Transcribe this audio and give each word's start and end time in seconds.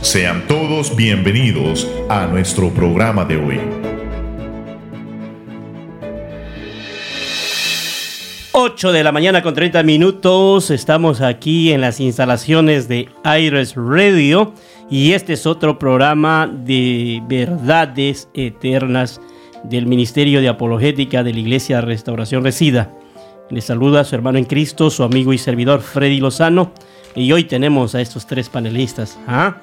Sean 0.00 0.46
todos 0.46 0.94
bienvenidos 0.94 1.86
a 2.08 2.26
nuestro 2.26 2.70
programa 2.70 3.24
de 3.24 3.36
hoy. 3.36 3.60
8 8.52 8.92
de 8.92 9.04
la 9.04 9.10
mañana 9.10 9.42
con 9.42 9.54
30 9.54 9.82
minutos. 9.82 10.70
Estamos 10.70 11.20
aquí 11.20 11.72
en 11.72 11.80
las 11.80 11.98
instalaciones 11.98 12.86
de 12.86 13.08
Iris 13.24 13.74
Radio 13.74 14.54
y 14.88 15.12
este 15.12 15.32
es 15.32 15.46
otro 15.46 15.80
programa 15.80 16.48
de 16.50 17.20
verdades 17.26 18.28
eternas 18.34 19.20
del 19.64 19.86
Ministerio 19.86 20.40
de 20.40 20.48
Apologética 20.48 21.24
de 21.24 21.32
la 21.32 21.40
Iglesia 21.40 21.80
Restauración 21.80 22.44
Resida. 22.44 22.94
Le 23.50 23.60
saluda 23.60 24.00
a 24.00 24.04
su 24.04 24.14
hermano 24.14 24.38
en 24.38 24.44
Cristo, 24.44 24.90
su 24.90 25.02
amigo 25.02 25.32
y 25.32 25.38
servidor 25.38 25.80
Freddy 25.80 26.20
Lozano. 26.20 26.72
Y 27.16 27.32
hoy 27.32 27.44
tenemos 27.44 27.94
a 27.96 28.00
estos 28.00 28.26
tres 28.26 28.48
panelistas. 28.48 29.18
¿ah? 29.26 29.56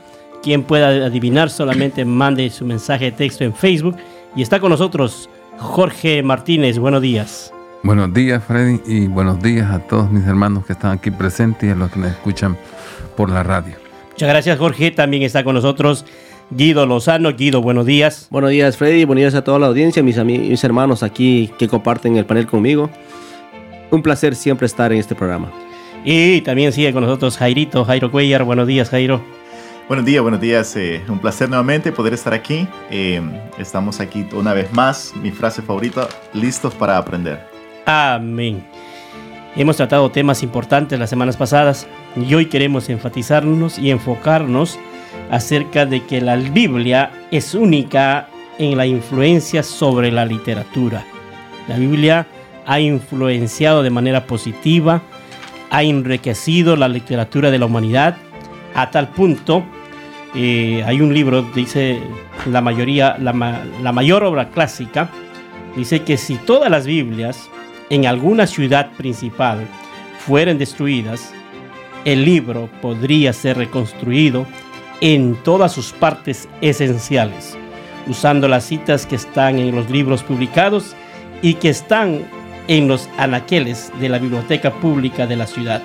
Quien 0.46 0.62
pueda 0.62 0.90
adivinar 0.90 1.50
solamente 1.50 2.06
mande 2.06 2.52
su 2.52 2.66
mensaje 2.66 3.06
de 3.06 3.12
texto 3.14 3.44
en 3.44 3.56
Facebook. 3.56 3.96
Y 4.36 4.44
está 4.44 4.60
con 4.60 4.70
nosotros 4.70 5.28
Jorge 5.58 6.22
Martínez. 6.22 6.78
Buenos 6.78 7.02
días. 7.02 7.52
Buenos 7.82 8.14
días, 8.14 8.44
Freddy, 8.44 8.80
y 8.86 9.08
buenos 9.08 9.42
días 9.42 9.72
a 9.72 9.80
todos 9.80 10.12
mis 10.12 10.24
hermanos 10.28 10.64
que 10.68 10.74
están 10.74 10.92
aquí 10.92 11.10
presentes 11.10 11.68
y 11.68 11.72
a 11.72 11.76
los 11.76 11.90
que 11.90 12.00
nos 12.00 12.12
escuchan 12.12 12.56
por 13.18 13.32
la 13.32 13.42
radio. 13.42 13.74
Muchas 14.12 14.30
gracias, 14.30 14.60
Jorge. 14.60 14.92
También 14.92 15.24
está 15.24 15.44
con 15.44 15.56
nosotros 15.56 16.06
Guido 16.52 16.86
Lozano. 16.86 17.34
Guido, 17.36 17.64
buenos 17.64 17.88
días. 17.88 18.28
Buenos 18.30 18.52
días, 18.52 18.78
Freddy. 18.78 19.04
Buenos 19.04 19.24
días 19.24 19.34
a 19.34 19.44
toda 19.44 19.58
la 19.58 19.66
audiencia, 19.66 20.04
mis, 20.04 20.24
mis 20.24 20.64
hermanos 20.64 21.02
aquí 21.02 21.50
que 21.58 21.68
comparten 21.68 22.18
el 22.18 22.28
panel 22.28 22.46
conmigo. 22.46 22.92
Un 23.90 24.04
placer 24.04 24.36
siempre 24.36 24.68
estar 24.68 24.94
en 24.94 25.00
este 25.00 25.16
programa. 25.16 25.52
Y 26.04 26.42
también 26.42 26.72
sigue 26.72 26.94
con 26.94 27.02
nosotros 27.02 27.36
Jairito, 27.36 27.84
Jairo 27.84 28.12
Cuellar. 28.12 28.44
Buenos 28.44 28.68
días, 28.68 28.92
Jairo. 28.92 29.24
Buenos 29.88 30.04
días, 30.04 30.24
buenos 30.24 30.42
días. 30.42 30.76
Eh, 30.78 31.04
un 31.08 31.20
placer 31.20 31.48
nuevamente 31.48 31.92
poder 31.92 32.16
estar 32.16 32.34
aquí. 32.34 32.68
Eh, 32.90 33.22
estamos 33.60 34.00
aquí 34.00 34.26
una 34.34 34.52
vez 34.52 34.74
más. 34.74 35.14
Mi 35.22 35.30
frase 35.30 35.62
favorita, 35.62 36.08
listos 36.34 36.74
para 36.74 36.98
aprender. 36.98 37.40
Amén. 37.86 38.66
Hemos 39.56 39.78
tratado 39.78 40.10
temas 40.10 40.42
importantes 40.42 40.98
las 40.98 41.12
semanas 41.12 41.38
pasadas 41.38 41.86
y 42.16 42.34
hoy 42.34 42.48
queremos 42.48 42.90
enfatizarnos 42.90 43.78
y 43.78 43.92
enfocarnos 43.92 44.80
acerca 45.30 45.86
de 45.86 46.04
que 46.04 46.20
la 46.20 46.36
Biblia 46.38 47.12
es 47.30 47.54
única 47.54 48.28
en 48.58 48.78
la 48.78 48.88
influencia 48.88 49.62
sobre 49.62 50.12
la 50.12 50.26
literatura. 50.26 51.06
La 51.68 51.78
Biblia 51.78 52.26
ha 52.66 52.80
influenciado 52.80 53.84
de 53.84 53.92
manera 53.92 54.26
positiva, 54.26 55.04
ha 55.70 55.84
enriquecido 55.84 56.76
la 56.76 56.88
literatura 56.88 57.52
de 57.52 57.60
la 57.60 57.68
humanidad 57.68 58.18
a 58.74 58.90
tal 58.90 59.10
punto 59.10 59.64
eh, 60.36 60.84
hay 60.86 61.02
un 61.02 61.14
libro, 61.14 61.42
dice 61.42 62.02
la 62.46 62.62
mayoría, 62.62 63.18
la, 63.20 63.64
la 63.82 63.92
mayor 63.92 64.24
obra 64.24 64.50
clásica, 64.50 65.10
dice 65.76 66.04
que 66.04 66.18
si 66.18 66.36
todas 66.36 66.70
las 66.70 66.86
Biblias 66.86 67.50
en 67.90 68.06
alguna 68.06 68.46
ciudad 68.48 68.92
principal 68.98 69.66
fueran 70.20 70.58
destruidas, 70.58 71.34
el 72.04 72.26
libro 72.26 72.70
podría 72.82 73.34
ser 73.34 73.58
reconstruido 73.58 74.46
en 75.02 75.36
todas 75.44 75.72
sus 75.72 75.92
partes 75.92 76.50
esenciales, 76.62 77.58
usando 78.08 78.48
las 78.48 78.66
citas 78.66 79.06
que 79.06 79.16
están 79.16 79.60
en 79.60 79.76
los 79.76 79.90
libros 79.90 80.24
publicados 80.24 80.96
y 81.42 81.56
que 81.56 81.70
están 81.70 82.26
en 82.68 82.88
los 82.88 83.10
anaqueles 83.18 83.92
de 84.00 84.10
la 84.10 84.20
biblioteca 84.20 84.72
pública 84.72 85.28
de 85.28 85.36
la 85.36 85.48
ciudad. 85.48 85.82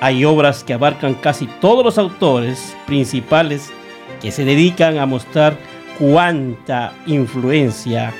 Hay 0.00 0.24
obras 0.24 0.64
que 0.64 0.72
abarcan 0.72 1.14
casi 1.14 1.46
todos 1.60 1.84
los 1.84 1.98
autores 1.98 2.76
principales 2.86 3.70
que 4.20 4.30
se 4.30 4.44
dedican 4.44 4.98
a 4.98 5.06
mostrar 5.06 5.56
cuánta 5.98 6.92
influencia 7.06 8.12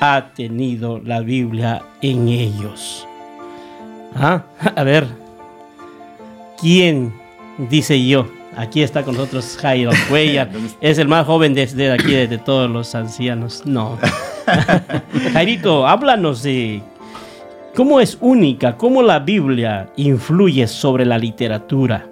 ha 0.00 0.32
tenido 0.34 1.00
la 1.04 1.20
Biblia 1.20 1.82
en 2.02 2.28
ellos. 2.28 3.06
Ah, 4.14 4.42
a 4.76 4.82
ver, 4.84 5.06
¿quién 6.60 7.14
dice 7.56 8.04
yo? 8.04 8.28
Aquí 8.56 8.82
está 8.82 9.02
con 9.02 9.14
nosotros 9.14 9.56
Jairo 9.60 9.92
Cuellar. 10.08 10.50
es 10.80 10.98
el 10.98 11.08
más 11.08 11.24
joven 11.26 11.54
desde 11.54 11.90
aquí, 11.90 12.12
de 12.12 12.38
todos 12.38 12.68
los 12.70 12.94
ancianos. 12.94 13.62
No. 13.64 13.98
Jairito, 15.32 15.86
háblanos 15.86 16.42
de 16.42 16.82
¿Cómo 17.74 18.00
es 18.00 18.18
única? 18.20 18.76
¿Cómo 18.76 19.02
la 19.02 19.18
Biblia 19.18 19.90
influye 19.96 20.66
sobre 20.66 21.06
la 21.06 21.16
literatura? 21.16 22.06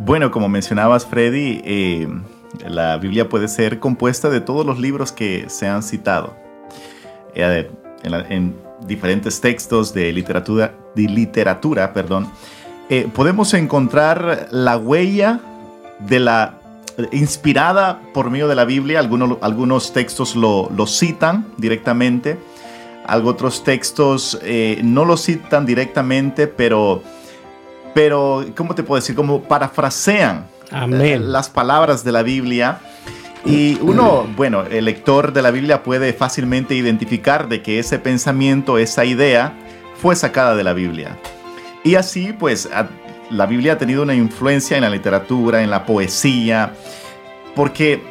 Bueno, 0.00 0.30
como 0.30 0.48
mencionabas, 0.48 1.04
Freddy, 1.04 1.60
eh, 1.62 2.08
la 2.66 2.96
Biblia 2.96 3.28
puede 3.28 3.48
ser 3.48 3.80
compuesta 3.80 4.30
de 4.30 4.40
todos 4.40 4.64
los 4.64 4.78
libros 4.78 5.12
que 5.12 5.44
se 5.50 5.66
han 5.66 5.82
citado. 5.82 6.34
Eh, 7.34 7.70
en, 8.02 8.54
diferentes 8.86 9.42
textos 9.42 9.92
de 9.92 10.12
literatura, 10.12 10.74
de 10.94 11.02
literatura 11.02 11.92
perdón, 11.92 12.30
eh, 12.88 13.08
podemos 13.12 13.52
encontrar 13.52 14.48
la 14.52 14.78
huella 14.78 15.40
de 15.98 16.20
la 16.20 16.58
inspirada 17.12 18.00
por 18.14 18.30
medio 18.30 18.48
de 18.48 18.54
la 18.54 18.64
Biblia. 18.64 19.00
Algunos, 19.00 19.92
textos 19.92 20.34
lo, 20.34 20.70
lo 20.74 20.86
citan 20.86 21.46
directamente 21.58 22.38
algo 23.06 23.30
otros 23.30 23.64
textos 23.64 24.38
eh, 24.42 24.80
no 24.82 25.04
lo 25.04 25.16
citan 25.16 25.64
directamente, 25.64 26.46
pero, 26.46 27.02
pero, 27.94 28.44
¿cómo 28.56 28.74
te 28.74 28.82
puedo 28.82 29.00
decir? 29.00 29.14
Como 29.14 29.42
parafrasean 29.42 30.46
eh, 30.72 31.18
las 31.20 31.48
palabras 31.48 32.04
de 32.04 32.12
la 32.12 32.22
Biblia. 32.22 32.80
Y 33.44 33.78
uno, 33.80 34.26
bueno, 34.36 34.64
el 34.64 34.86
lector 34.86 35.32
de 35.32 35.40
la 35.40 35.52
Biblia 35.52 35.84
puede 35.84 36.12
fácilmente 36.12 36.74
identificar 36.74 37.48
de 37.48 37.62
que 37.62 37.78
ese 37.78 38.00
pensamiento, 38.00 38.76
esa 38.76 39.04
idea, 39.04 39.56
fue 40.02 40.16
sacada 40.16 40.56
de 40.56 40.64
la 40.64 40.72
Biblia. 40.72 41.16
Y 41.84 41.94
así, 41.94 42.32
pues, 42.32 42.68
la 43.30 43.46
Biblia 43.46 43.74
ha 43.74 43.78
tenido 43.78 44.02
una 44.02 44.14
influencia 44.14 44.76
en 44.76 44.82
la 44.82 44.90
literatura, 44.90 45.62
en 45.62 45.70
la 45.70 45.86
poesía, 45.86 46.72
porque, 47.54 48.02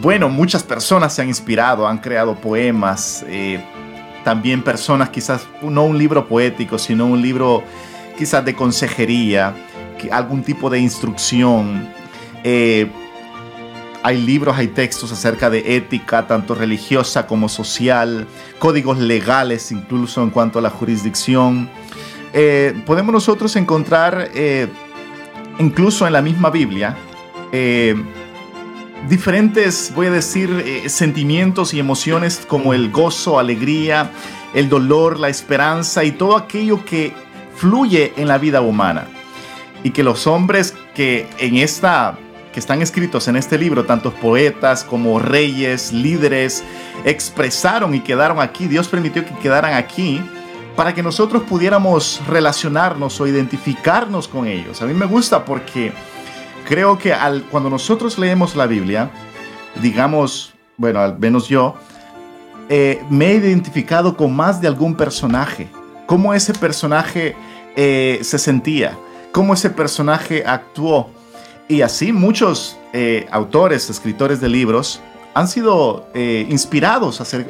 bueno, 0.00 0.30
muchas 0.30 0.62
personas 0.62 1.14
se 1.14 1.20
han 1.20 1.28
inspirado, 1.28 1.86
han 1.86 1.98
creado 1.98 2.34
poemas, 2.34 3.26
eh, 3.28 3.60
también 4.26 4.60
personas, 4.64 5.10
quizás 5.10 5.46
no 5.62 5.84
un 5.84 5.96
libro 5.96 6.26
poético, 6.26 6.80
sino 6.80 7.06
un 7.06 7.22
libro 7.22 7.62
quizás 8.18 8.44
de 8.44 8.56
consejería, 8.56 9.54
algún 10.10 10.42
tipo 10.42 10.68
de 10.68 10.80
instrucción. 10.80 11.88
Eh, 12.42 12.90
hay 14.02 14.20
libros, 14.20 14.58
hay 14.58 14.66
textos 14.66 15.12
acerca 15.12 15.48
de 15.48 15.76
ética, 15.76 16.26
tanto 16.26 16.56
religiosa 16.56 17.28
como 17.28 17.48
social, 17.48 18.26
códigos 18.58 18.98
legales 18.98 19.70
incluso 19.70 20.24
en 20.24 20.30
cuanto 20.30 20.58
a 20.58 20.62
la 20.62 20.70
jurisdicción. 20.70 21.70
Eh, 22.32 22.74
podemos 22.84 23.12
nosotros 23.12 23.54
encontrar, 23.54 24.32
eh, 24.34 24.66
incluso 25.60 26.04
en 26.04 26.12
la 26.12 26.20
misma 26.20 26.50
Biblia, 26.50 26.96
diferentes, 29.08 29.92
voy 29.94 30.06
a 30.06 30.10
decir, 30.10 30.50
eh, 30.64 30.88
sentimientos 30.88 31.74
y 31.74 31.78
emociones 31.78 32.44
como 32.46 32.74
el 32.74 32.90
gozo, 32.90 33.38
alegría, 33.38 34.10
el 34.54 34.68
dolor, 34.68 35.18
la 35.18 35.28
esperanza 35.28 36.04
y 36.04 36.12
todo 36.12 36.36
aquello 36.36 36.84
que 36.84 37.12
fluye 37.54 38.12
en 38.16 38.28
la 38.28 38.38
vida 38.38 38.60
humana. 38.60 39.06
Y 39.82 39.90
que 39.90 40.02
los 40.02 40.26
hombres 40.26 40.74
que 40.94 41.28
en 41.38 41.56
esta 41.56 42.18
que 42.56 42.60
están 42.60 42.80
escritos 42.80 43.28
en 43.28 43.36
este 43.36 43.58
libro, 43.58 43.84
tantos 43.84 44.14
poetas 44.14 44.82
como 44.82 45.18
reyes, 45.18 45.92
líderes, 45.92 46.64
expresaron 47.04 47.94
y 47.94 48.00
quedaron 48.00 48.40
aquí. 48.40 48.66
Dios 48.66 48.88
permitió 48.88 49.26
que 49.26 49.34
quedaran 49.42 49.74
aquí 49.74 50.22
para 50.74 50.94
que 50.94 51.02
nosotros 51.02 51.42
pudiéramos 51.42 52.22
relacionarnos 52.26 53.20
o 53.20 53.26
identificarnos 53.26 54.26
con 54.26 54.46
ellos. 54.46 54.80
A 54.80 54.86
mí 54.86 54.94
me 54.94 55.04
gusta 55.04 55.44
porque 55.44 55.92
creo 56.66 56.98
que 56.98 57.14
al, 57.14 57.44
cuando 57.44 57.70
nosotros 57.70 58.18
leemos 58.18 58.56
la 58.56 58.66
Biblia, 58.66 59.10
digamos, 59.80 60.52
bueno, 60.76 61.00
al 61.00 61.18
menos 61.18 61.48
yo, 61.48 61.74
eh, 62.68 63.02
me 63.08 63.30
he 63.30 63.34
identificado 63.36 64.16
con 64.16 64.34
más 64.34 64.60
de 64.60 64.68
algún 64.68 64.94
personaje. 64.94 65.68
Cómo 66.06 66.34
ese 66.34 66.52
personaje 66.52 67.36
eh, 67.76 68.18
se 68.22 68.38
sentía, 68.38 68.98
cómo 69.32 69.54
ese 69.54 69.70
personaje 69.70 70.44
actuó. 70.44 71.10
Y 71.68 71.82
así 71.82 72.12
muchos 72.12 72.76
eh, 72.92 73.26
autores, 73.30 73.88
escritores 73.88 74.40
de 74.40 74.48
libros, 74.48 75.00
han 75.34 75.48
sido 75.48 76.08
inspirados 76.14 77.20
a 77.20 77.24
hacer, 77.24 77.46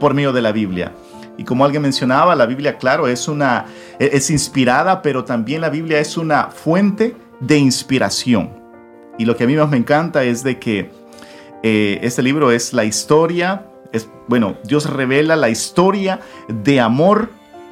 por 0.00 0.14
medio 0.14 0.32
de 0.32 0.42
la 0.42 0.50
Biblia. 0.50 0.90
Y 1.38 1.44
como 1.44 1.64
alguien 1.64 1.82
mencionaba, 1.82 2.34
la 2.34 2.44
Biblia, 2.44 2.76
claro, 2.76 3.06
es, 3.06 3.28
una, 3.28 3.66
es 4.00 4.30
inspirada, 4.30 5.00
pero 5.00 5.24
también 5.24 5.60
la 5.60 5.68
Biblia 5.68 6.00
es 6.00 6.16
una 6.16 6.48
fuente 6.48 7.14
de 7.40 7.58
inspiración. 7.58 8.50
Y 9.18 9.24
lo 9.24 9.36
que 9.36 9.44
a 9.44 9.46
mí 9.46 9.54
más 9.54 9.70
me 9.70 9.76
encanta 9.76 10.24
es 10.24 10.42
de 10.42 10.58
que 10.58 10.90
eh, 11.62 11.98
este 12.02 12.22
libro 12.22 12.50
es 12.50 12.72
la 12.72 12.84
historia, 12.84 13.66
es, 13.92 14.08
bueno, 14.28 14.56
Dios 14.64 14.90
revela 14.90 15.36
la 15.36 15.48
historia 15.48 16.20
de 16.48 16.80
amor 16.80 17.30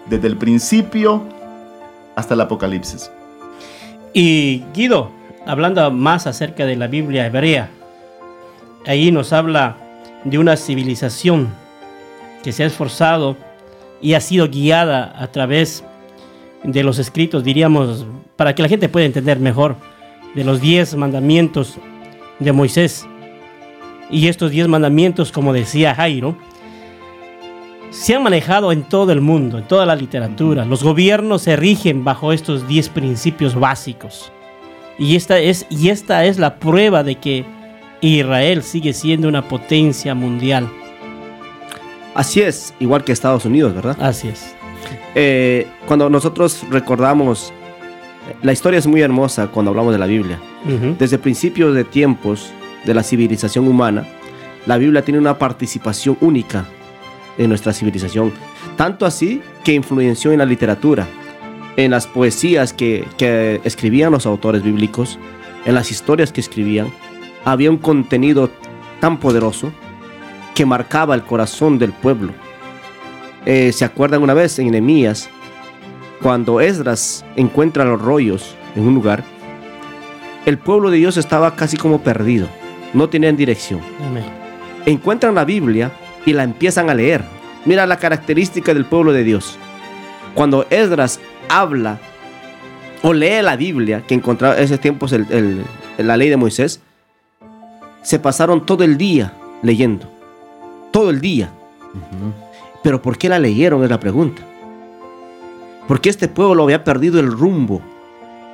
desde 0.08 0.28
el 0.28 0.36
principio 0.36 1.22
hasta 2.16 2.34
el 2.34 2.40
Apocalipsis. 2.40 3.10
Y 4.14 4.62
Guido, 4.74 5.10
hablando 5.46 5.90
más 5.90 6.26
acerca 6.26 6.64
de 6.64 6.76
la 6.76 6.86
Biblia 6.86 7.26
hebrea, 7.26 7.70
ahí 8.86 9.10
nos 9.10 9.32
habla 9.32 9.76
de 10.24 10.38
una 10.38 10.56
civilización 10.56 11.48
que 12.42 12.52
se 12.52 12.64
ha 12.64 12.66
esforzado 12.66 13.36
y 14.00 14.14
ha 14.14 14.20
sido 14.20 14.48
guiada 14.48 15.12
a 15.16 15.28
través 15.28 15.84
de 16.64 16.82
los 16.82 16.98
escritos, 16.98 17.44
diríamos, 17.44 18.04
para 18.42 18.56
que 18.56 18.62
la 18.62 18.68
gente 18.68 18.88
pueda 18.88 19.06
entender 19.06 19.38
mejor, 19.38 19.76
de 20.34 20.42
los 20.42 20.60
diez 20.60 20.96
mandamientos 20.96 21.76
de 22.40 22.50
Moisés. 22.50 23.06
Y 24.10 24.26
estos 24.26 24.50
diez 24.50 24.66
mandamientos, 24.66 25.30
como 25.30 25.52
decía 25.52 25.94
Jairo, 25.94 26.36
se 27.90 28.16
han 28.16 28.24
manejado 28.24 28.72
en 28.72 28.82
todo 28.82 29.12
el 29.12 29.20
mundo, 29.20 29.58
en 29.58 29.68
toda 29.68 29.86
la 29.86 29.94
literatura. 29.94 30.64
Los 30.64 30.82
gobiernos 30.82 31.42
se 31.42 31.54
rigen 31.54 32.02
bajo 32.02 32.32
estos 32.32 32.66
diez 32.66 32.88
principios 32.88 33.54
básicos. 33.54 34.32
Y 34.98 35.14
esta 35.14 35.38
es, 35.38 35.64
y 35.70 35.90
esta 35.90 36.24
es 36.24 36.40
la 36.40 36.56
prueba 36.56 37.04
de 37.04 37.14
que 37.20 37.44
Israel 38.00 38.64
sigue 38.64 38.92
siendo 38.92 39.28
una 39.28 39.46
potencia 39.46 40.16
mundial. 40.16 40.68
Así 42.16 42.40
es, 42.40 42.74
igual 42.80 43.04
que 43.04 43.12
Estados 43.12 43.44
Unidos, 43.44 43.72
¿verdad? 43.72 43.96
Así 44.00 44.26
es. 44.26 44.56
Eh, 45.14 45.68
cuando 45.86 46.10
nosotros 46.10 46.64
recordamos, 46.70 47.52
la 48.42 48.52
historia 48.52 48.78
es 48.78 48.86
muy 48.86 49.00
hermosa 49.00 49.48
cuando 49.48 49.70
hablamos 49.70 49.92
de 49.92 49.98
la 49.98 50.06
Biblia. 50.06 50.40
Desde 50.98 51.18
principios 51.18 51.74
de 51.74 51.84
tiempos 51.84 52.52
de 52.84 52.94
la 52.94 53.02
civilización 53.02 53.66
humana, 53.68 54.06
la 54.66 54.78
Biblia 54.78 55.04
tiene 55.04 55.18
una 55.18 55.38
participación 55.38 56.16
única 56.20 56.64
en 57.38 57.48
nuestra 57.48 57.72
civilización. 57.72 58.32
Tanto 58.76 59.06
así 59.06 59.42
que 59.64 59.74
influenció 59.74 60.32
en 60.32 60.38
la 60.38 60.44
literatura, 60.44 61.06
en 61.76 61.90
las 61.90 62.06
poesías 62.06 62.72
que, 62.72 63.04
que 63.18 63.60
escribían 63.64 64.12
los 64.12 64.26
autores 64.26 64.62
bíblicos, 64.62 65.18
en 65.64 65.74
las 65.74 65.90
historias 65.90 66.32
que 66.32 66.40
escribían. 66.40 66.92
Había 67.44 67.70
un 67.70 67.78
contenido 67.78 68.50
tan 69.00 69.18
poderoso 69.18 69.72
que 70.54 70.66
marcaba 70.66 71.14
el 71.14 71.22
corazón 71.22 71.78
del 71.78 71.92
pueblo. 71.92 72.32
Eh, 73.46 73.72
¿Se 73.72 73.84
acuerdan 73.84 74.22
una 74.22 74.34
vez 74.34 74.58
en 74.58 74.70
Nehemías, 74.70 75.28
cuando 76.22 76.60
Esdras 76.60 77.24
encuentra 77.36 77.84
los 77.84 78.00
rollos 78.00 78.54
en 78.76 78.86
un 78.86 78.94
lugar? 78.94 79.24
El 80.46 80.58
pueblo 80.58 80.90
de 80.90 80.98
Dios 80.98 81.16
estaba 81.16 81.54
casi 81.54 81.76
como 81.76 82.00
perdido, 82.02 82.48
no 82.94 83.08
tenían 83.08 83.36
dirección. 83.36 83.80
Amén. 84.06 84.24
Encuentran 84.86 85.34
la 85.34 85.44
Biblia 85.44 85.92
y 86.26 86.32
la 86.32 86.42
empiezan 86.42 86.90
a 86.90 86.94
leer. 86.94 87.22
Mira 87.64 87.86
la 87.86 87.96
característica 87.98 88.74
del 88.74 88.84
pueblo 88.84 89.12
de 89.12 89.22
Dios. 89.24 89.56
Cuando 90.34 90.66
Esdras 90.70 91.20
habla 91.48 91.98
o 93.02 93.12
lee 93.12 93.42
la 93.42 93.56
Biblia, 93.56 94.02
que 94.06 94.14
encontraba 94.14 94.56
en 94.56 94.64
ese 94.64 94.78
tiempo 94.78 95.06
es 95.06 95.12
el- 95.12 95.26
el- 95.30 95.64
la 96.06 96.16
ley 96.16 96.28
de 96.28 96.36
Moisés, 96.36 96.80
se 98.02 98.18
pasaron 98.18 98.66
todo 98.66 98.82
el 98.82 98.96
día 98.98 99.32
leyendo. 99.62 100.08
Todo 100.90 101.10
el 101.10 101.20
día. 101.20 101.50
Pero 102.82 103.00
¿por 103.00 103.16
qué 103.18 103.28
la 103.28 103.38
leyeron? 103.38 103.84
Es 103.84 103.90
la 103.90 104.00
pregunta. 104.00 104.42
Porque 105.88 106.08
este 106.08 106.28
pueblo 106.28 106.64
había 106.64 106.84
perdido 106.84 107.18
el 107.20 107.30
rumbo, 107.30 107.82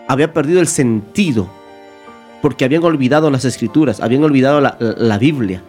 había 0.08 0.32
perdido 0.32 0.60
el 0.60 0.66
sentido, 0.66 1.48
porque 2.40 2.64
habían 2.64 2.84
olvidado 2.84 3.30
las 3.30 3.44
escrituras, 3.44 4.00
habían 4.00 4.25
olvidado 4.25 4.60
la, 4.60 5.19
Biblia. 5.19 5.62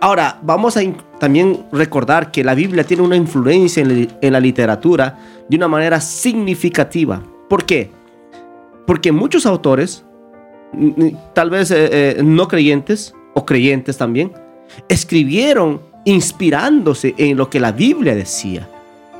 Ahora, 0.00 0.38
vamos 0.42 0.76
a 0.76 0.80
también 1.18 1.66
recordar 1.72 2.30
que 2.30 2.42
la 2.42 2.54
Biblia 2.54 2.84
tiene 2.84 3.02
una 3.02 3.16
influencia 3.16 3.82
en, 3.82 4.32
la 4.32 4.40
literatura 4.40 5.18
de 5.48 5.56
una 5.56 5.68
manera 5.68 6.00
significativa. 6.00 7.22
¿Por 7.48 7.64
qué? 7.64 7.90
Porque 8.86 9.12
muchos 9.12 9.46
autores, 9.46 10.04
tal 11.34 11.50
vez 11.50 11.70
eh, 11.70 11.88
eh, 11.92 12.22
no 12.22 12.48
creyentes 12.48 13.14
o 13.34 13.44
creyentes 13.44 13.96
también, 13.96 14.32
escribieron 14.88 15.80
inspirándose 16.04 17.14
en 17.18 17.36
lo 17.36 17.48
que 17.48 17.60
la 17.60 17.72
Biblia 17.72 18.14
decía. 18.14 18.68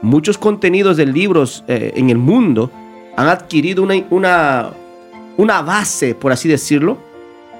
Muchos 0.02 0.36
contenidos 0.36 0.96
de 0.96 1.06
libros 1.06 1.64
eh, 1.68 1.92
en 1.96 2.10
el 2.10 2.18
mundo 2.18 2.70
han 3.16 3.28
adquirido 3.28 3.82
una, 3.82 3.94
una, 4.10 4.70
una 5.36 5.62
base, 5.62 6.14
por 6.14 6.32
así 6.32 6.48
decirlo, 6.48 6.98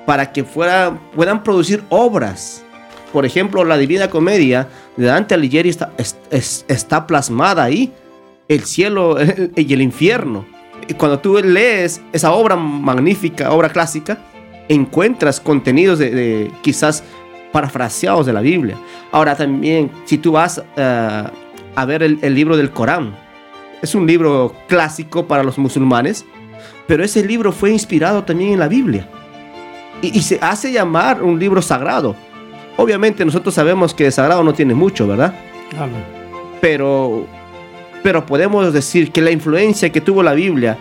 para 0.06 0.32
que 0.32 0.42
fuera, 0.44 0.98
puedan 1.14 1.42
producir 1.44 1.82
obras. 1.88 2.64
Por 3.12 3.24
ejemplo, 3.26 3.64
la 3.64 3.76
Divina 3.78 4.08
Comedia 4.10 4.68
de 4.96 5.06
Dante 5.06 5.34
Alighieri 5.34 5.68
está, 5.68 5.92
es- 5.98 6.16
es- 6.30 6.64
está 6.68 7.06
plasmada 7.06 7.62
ahí, 7.62 7.92
el 8.48 8.64
cielo 8.64 9.16
y 9.56 9.72
el 9.72 9.82
infierno. 9.82 10.44
Cuando 10.98 11.20
tú 11.20 11.34
lees 11.38 12.00
esa 12.12 12.32
obra 12.32 12.56
magnífica, 12.56 13.52
obra 13.52 13.68
clásica, 13.68 14.18
encuentras 14.68 15.38
contenidos 15.40 15.98
de, 16.00 16.50
quizás 16.62 17.04
parafraseados 17.52 18.26
de 18.26 18.32
la 18.32 18.40
Biblia. 18.40 18.76
Ahora 19.12 19.36
también, 19.36 19.90
si 20.06 20.18
tú 20.18 20.32
vas 20.32 20.60
eh, 20.76 21.24
a 21.74 21.84
ver 21.84 22.02
el, 22.02 22.19
el 22.22 22.34
libro 22.34 22.56
del 22.56 22.70
Corán, 22.70 23.14
es 23.82 23.94
un 23.94 24.06
libro 24.06 24.54
clásico 24.69 25.26
para 25.26 25.42
los 25.42 25.58
musulmanes, 25.58 26.24
pero 26.86 27.02
ese 27.04 27.24
libro 27.24 27.52
fue 27.52 27.70
inspirado 27.70 28.22
también 28.24 28.52
en 28.52 28.58
la 28.58 28.69
Biblia. 28.69 29.08
Y, 30.00 30.16
y 30.16 30.22
se 30.22 30.38
hace 30.40 30.72
llamar 30.72 31.22
un 31.22 31.38
libro 31.38 31.62
sagrado. 31.62 32.14
Obviamente 32.76 33.24
nosotros 33.24 33.54
sabemos 33.54 33.94
que 33.94 34.10
sagrado 34.10 34.42
no 34.44 34.52
tiene 34.54 34.74
mucho, 34.74 35.06
¿verdad? 35.06 35.34
Amén. 35.78 36.04
Pero, 36.60 37.26
pero 38.02 38.25
podemos 38.25 38.72
decir 38.72 39.10
que 39.10 39.20
la 39.20 39.30
influencia 39.30 39.90
que 39.90 40.00
tuvo 40.00 40.22
la 40.22 40.32
Biblia 40.32 40.78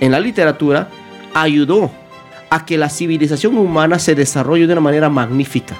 en 0.00 0.12
la 0.12 0.20
literatura 0.20 0.88
ayudó 1.34 1.90
a 2.48 2.64
que 2.64 2.76
la 2.76 2.88
civilización 2.88 3.56
humana 3.56 3.98
se 3.98 4.14
desarrolle 4.14 4.66
de 4.66 4.72
una 4.72 4.80
manera 4.80 5.08
magnífica. 5.08 5.76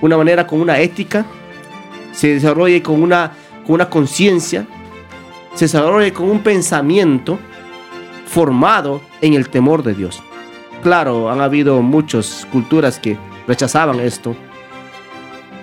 Una 0.00 0.16
manera 0.16 0.46
con 0.46 0.60
una 0.60 0.78
ética, 0.78 1.26
se 2.12 2.34
desarrolle 2.34 2.82
con 2.82 3.02
una, 3.02 3.32
con 3.64 3.74
una 3.74 3.88
conciencia, 3.88 4.66
se 5.54 5.64
desarrolle 5.64 6.12
con 6.12 6.30
un 6.30 6.40
pensamiento 6.40 7.38
formado 8.26 9.00
en 9.20 9.34
el 9.34 9.48
temor 9.48 9.82
de 9.82 9.94
Dios. 9.94 10.22
Claro, 10.82 11.30
han 11.30 11.40
habido 11.40 11.82
muchas 11.82 12.46
culturas 12.50 12.98
que 12.98 13.18
rechazaban 13.46 14.00
esto, 14.00 14.34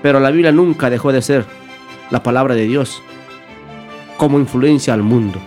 pero 0.01 0.19
la 0.19 0.31
Biblia 0.31 0.51
nunca 0.51 0.89
dejó 0.89 1.11
de 1.11 1.21
ser 1.21 1.45
la 2.11 2.21
palabra 2.21 2.55
de 2.55 2.67
Dios 2.67 3.01
como 4.17 4.39
influencia 4.39 4.93
al 4.93 5.03
mundo. 5.03 5.39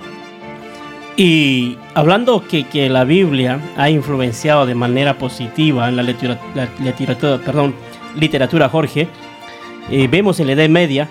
Y 1.17 1.76
hablando 1.94 2.43
que, 2.49 2.64
que 2.64 2.88
la 2.88 3.05
Biblia 3.05 3.61
ha 3.76 3.91
influenciado 3.91 4.64
de 4.64 4.75
manera 4.75 5.19
positiva 5.19 5.88
en 5.88 5.97
la 5.97 6.02
literatura, 6.02 6.69
literatura, 6.82 7.38
perdón, 7.38 7.75
literatura 8.16 8.69
Jorge, 8.69 9.09
eh, 9.90 10.09
vemos 10.09 10.40
en 10.40 10.47
la 10.47 10.52
Edad 10.54 10.69
Media 10.69 11.11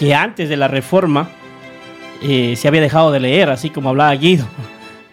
que 0.00 0.14
antes 0.14 0.48
de 0.48 0.56
la 0.56 0.66
Reforma 0.66 1.28
eh, 2.22 2.56
se 2.56 2.66
había 2.66 2.80
dejado 2.80 3.12
de 3.12 3.20
leer, 3.20 3.50
así 3.50 3.68
como 3.68 3.90
hablaba 3.90 4.14
Guido, 4.14 4.46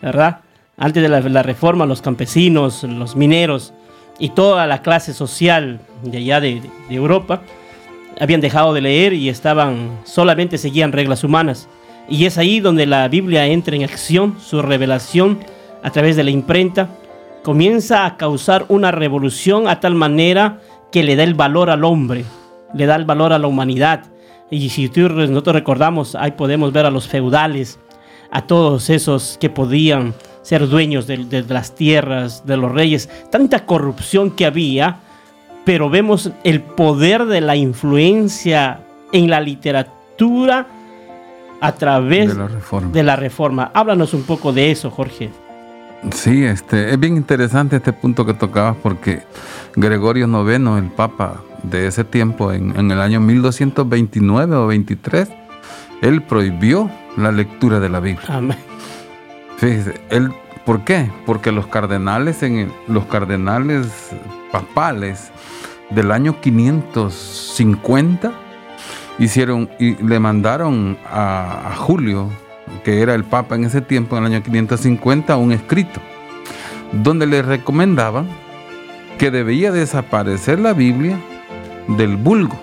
¿verdad? 0.02 0.40
Antes 0.78 1.04
de 1.04 1.10
la, 1.10 1.44
Reforma, 1.44 1.86
los 1.86 2.02
campesinos, 2.02 2.84
los 2.84 3.18
mineros 3.18 3.74
y 4.18 4.30
toda 4.30 4.66
la 4.66 4.82
clase 4.82 5.14
social 5.14 5.82
de 6.04 6.20
allá 6.20 6.40
de, 6.40 6.62
de 6.88 6.96
Europa 6.96 7.42
habían 8.18 8.40
dejado 8.40 8.74
de 8.74 8.80
leer 8.80 9.12
y 9.12 9.28
estaban 9.28 10.00
solamente 10.06 10.58
seguían 10.58 10.94
reglas 10.94 11.26
humanas. 11.26 11.68
Y 12.08 12.24
es 12.24 12.38
ahí 12.38 12.62
donde 12.62 12.86
la 12.86 13.10
Biblia 13.10 13.46
entra 13.46 13.76
en 13.76 13.84
acción, 13.84 14.38
su 14.40 14.62
revelación 14.62 15.40
a 15.84 15.92
través 15.92 16.16
de 16.16 16.24
la 16.24 16.32
imprenta 16.32 16.88
comienza 17.44 18.06
a 18.06 18.16
causar 18.16 18.66
una 18.70 18.92
revolución 18.92 19.68
a 19.68 19.82
tal 19.82 19.96
manera 19.96 20.62
que 20.94 21.04
le 21.04 21.18
da 21.18 21.24
el 21.24 21.34
valor 21.34 21.70
al 21.70 21.84
hombre, 21.84 22.24
le 22.74 22.86
da 22.86 22.96
el 22.96 23.04
valor 23.04 23.34
a 23.34 23.38
la 23.38 23.48
humanidad. 23.48 24.06
Y 24.50 24.70
si 24.70 24.88
tú- 24.90 25.10
nosotros 25.10 25.56
recordamos, 25.56 26.16
ahí 26.16 26.32
podemos 26.32 26.72
ver 26.72 26.86
a 26.86 26.92
los 26.92 27.08
feudales, 27.08 27.80
a 28.32 28.42
todos 28.44 28.90
esos 28.90 29.38
que 29.40 29.50
podían 29.50 30.14
ser 30.42 30.68
dueños 30.70 31.08
de, 31.08 31.18
de 31.26 31.44
las 31.44 31.76
tierras, 31.76 32.46
de 32.46 32.56
los 32.58 32.72
reyes, 32.72 33.10
tanta 33.30 33.66
corrupción 33.66 34.32
que 34.32 34.46
había, 34.46 35.00
pero 35.66 35.90
vemos 35.90 36.32
el 36.46 36.62
poder 36.62 37.26
de 37.26 37.42
la 37.42 37.56
influencia 37.58 38.80
en 39.12 39.30
la 39.30 39.42
literatura 39.42 40.68
a 41.60 41.72
través 41.74 42.30
de 42.30 42.36
la 42.40 42.48
reforma. 42.48 42.92
de 42.92 43.04
la 43.04 43.16
reforma. 43.18 43.72
Háblanos 43.74 44.14
un 44.14 44.24
poco 44.24 44.54
de 44.54 44.72
eso, 44.72 44.90
Jorge. 44.92 45.30
Sí, 46.12 46.44
este, 46.44 46.92
es 46.92 47.00
bien 47.00 47.18
interesante 47.18 47.78
este 47.78 47.92
punto 47.92 48.26
que 48.26 48.34
tocabas 48.34 48.78
porque 48.82 49.24
Gregorio 49.76 50.28
IX, 50.28 50.78
el 50.78 50.92
Papa 50.96 51.42
de 51.64 51.88
ese 51.88 52.04
tiempo, 52.04 52.52
en, 52.52 52.78
en 52.78 52.92
el 52.92 53.00
año 53.02 53.20
1229 53.20 54.56
o 54.56 54.68
23, 54.68 55.30
él 56.02 56.22
prohibió 56.24 56.90
la 57.18 57.32
lectura 57.32 57.80
de 57.80 57.90
la 57.90 58.00
Biblia. 58.00 58.28
Amén. 58.30 58.58
Fíjese, 59.58 59.96
él, 60.10 60.32
¿por 60.66 60.84
qué? 60.84 61.10
Porque 61.26 61.52
los 61.52 61.68
cardenales, 61.68 62.44
en 62.44 62.58
el- 62.58 62.72
los 62.88 63.06
cardenales 63.06 64.12
papales 64.52 65.32
del 65.90 66.12
año 66.12 66.40
550 66.42 68.32
hicieron 69.20 69.70
y 69.80 69.96
le 70.04 70.20
mandaron 70.20 70.98
a, 71.12 71.70
a 71.72 71.76
Julio, 71.76 72.30
que 72.84 73.02
era 73.02 73.16
el 73.16 73.24
papa 73.24 73.56
en 73.56 73.64
ese 73.66 73.82
tiempo, 73.82 74.18
en 74.18 74.26
el 74.26 74.34
año 74.34 74.44
550, 74.44 75.36
un 75.38 75.52
escrito 75.52 76.00
donde 76.92 77.26
le 77.26 77.42
recomendaban 77.42 78.28
que 79.18 79.32
debía 79.32 79.72
desaparecer 79.72 80.60
la 80.60 80.74
Biblia 80.74 81.18
del 81.88 82.18
vulgo, 82.18 82.60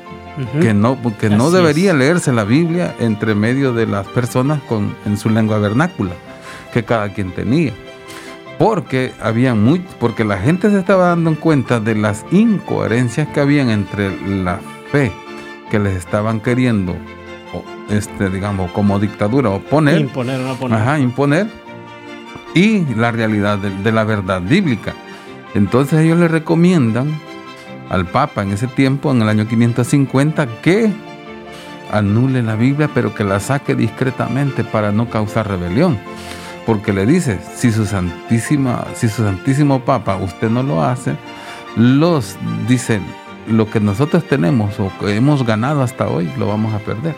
que 0.61 0.75
no, 0.75 0.99
que 1.19 1.31
no 1.31 1.47
Así 1.47 1.57
debería 1.57 1.93
es. 1.93 1.97
leerse 1.97 2.33
la 2.33 2.45
Biblia 2.45 2.95
entre 2.99 3.35
medio 3.35 3.73
de 3.73 3.87
las 3.87 4.07
personas 4.09 4.61
con, 4.63 4.95
en 5.07 5.17
su 5.17 5.31
lengua 5.31 5.59
vernácula, 5.59 6.13
que 6.73 6.85
cada 6.85 7.11
quien 7.13 7.31
tenía. 7.33 7.73
Porque 8.59 9.13
había 9.21 9.55
muy, 9.55 9.85
porque 9.99 10.25
la 10.25 10.39
gente 10.39 10.71
se 10.71 10.79
estaba 10.79 11.09
dando 11.09 11.35
cuenta 11.39 11.81
de 11.81 11.95
las 11.97 12.25
incoherencias 12.31 13.29
que 13.29 13.41
habían 13.41 13.69
entre 13.71 14.11
la 14.29 14.61
fe 14.93 15.11
que 15.71 15.79
les 15.81 15.97
estaban 15.97 16.41
queriendo, 16.41 16.95
este, 17.91 18.31
digamos, 18.31 18.71
como 18.71 18.99
dictadura 19.01 19.51
oponer, 19.51 20.01
Imponer 20.03 20.41
o 20.41 20.49
no 20.49 20.55
poner. 20.55 20.79
Ajá, 20.79 20.99
imponer. 21.01 21.49
Y 22.55 22.85
la 22.95 23.11
realidad 23.11 23.59
de, 23.59 23.71
de 23.71 23.93
la 23.93 24.05
verdad 24.05 24.41
bíblica. 24.41 24.95
Entonces 25.55 26.01
ellos 26.01 26.19
le 26.19 26.29
recomiendan 26.29 27.19
al 27.95 28.07
Papa 28.07 28.43
en 28.43 28.53
ese 28.53 28.67
tiempo, 28.67 29.11
en 29.13 29.23
el 29.23 29.29
año 29.29 29.47
550, 29.47 30.47
que 30.63 30.93
anule 31.93 32.43
la 32.43 32.57
Biblia, 32.57 32.91
pero 32.93 33.15
que 33.15 33.25
la 33.25 33.41
saque 33.41 33.75
discretamente 33.75 34.65
para 34.65 34.93
no 34.93 35.09
causar 35.09 35.49
rebelión. 35.49 35.99
Porque 36.67 36.93
le 36.93 37.07
dice, 37.07 37.39
si 37.55 37.71
su 37.71 37.87
santísima, 37.87 38.85
si 38.95 39.09
su 39.09 39.23
santísimo 39.23 39.85
Papa 39.85 40.17
usted 40.17 40.51
no 40.51 40.63
lo 40.63 40.83
hace, 40.83 41.17
los 41.77 42.37
dice 42.67 43.01
lo 43.47 43.71
que 43.71 43.81
nosotros 43.81 44.25
tenemos 44.25 44.81
o 44.81 44.91
que 44.99 45.15
hemos 45.15 45.45
ganado 45.45 45.83
hasta 45.83 46.09
hoy 46.09 46.33
lo 46.39 46.49
vamos 46.49 46.75
a 46.75 46.79
perder. 46.79 47.15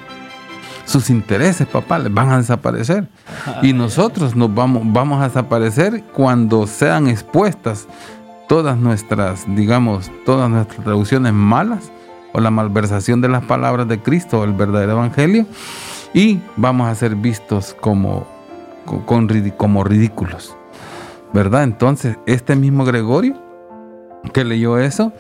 Sus 0.84 1.10
intereses 1.10 1.66
papales 1.66 2.12
van 2.12 2.30
a 2.30 2.38
desaparecer. 2.38 3.08
Y 3.62 3.72
nosotros 3.72 4.34
nos 4.36 4.52
vamos, 4.54 4.82
vamos 4.84 5.20
a 5.22 5.28
desaparecer 5.28 6.02
cuando 6.12 6.66
sean 6.66 7.06
expuestas 7.06 7.86
todas 8.48 8.76
nuestras, 8.78 9.44
digamos, 9.54 10.10
todas 10.24 10.48
nuestras 10.50 10.84
traducciones 10.84 11.32
malas 11.32 11.90
o 12.32 12.40
la 12.40 12.50
malversación 12.50 13.20
de 13.20 13.28
las 13.28 13.44
palabras 13.44 13.88
de 13.88 14.00
Cristo 14.00 14.44
el 14.44 14.52
verdadero 14.52 14.92
evangelio 14.92 15.46
y 16.14 16.40
vamos 16.56 16.88
a 16.88 16.94
ser 16.94 17.14
vistos 17.16 17.76
como, 17.80 18.26
co- 18.84 19.04
con 19.06 19.28
como 19.56 19.84
ridículos. 19.84 20.56
¿Verdad? 21.32 21.64
Entonces, 21.64 22.16
este 22.26 22.56
mismo 22.56 22.84
Gregorio 22.84 23.36
que 24.32 24.44
leyó 24.44 24.78
eso, 24.78 25.12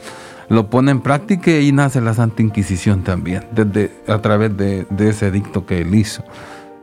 lo 0.48 0.70
pone 0.70 0.90
en 0.92 1.00
práctica 1.00 1.50
y 1.50 1.72
nace 1.72 2.00
la 2.00 2.14
Santa 2.14 2.42
Inquisición 2.42 3.02
también, 3.02 3.44
desde, 3.50 3.92
a 4.08 4.18
través 4.18 4.56
de, 4.56 4.86
de 4.90 5.08
ese 5.10 5.26
edicto 5.26 5.66
que 5.66 5.80
él 5.80 5.94
hizo, 5.94 6.22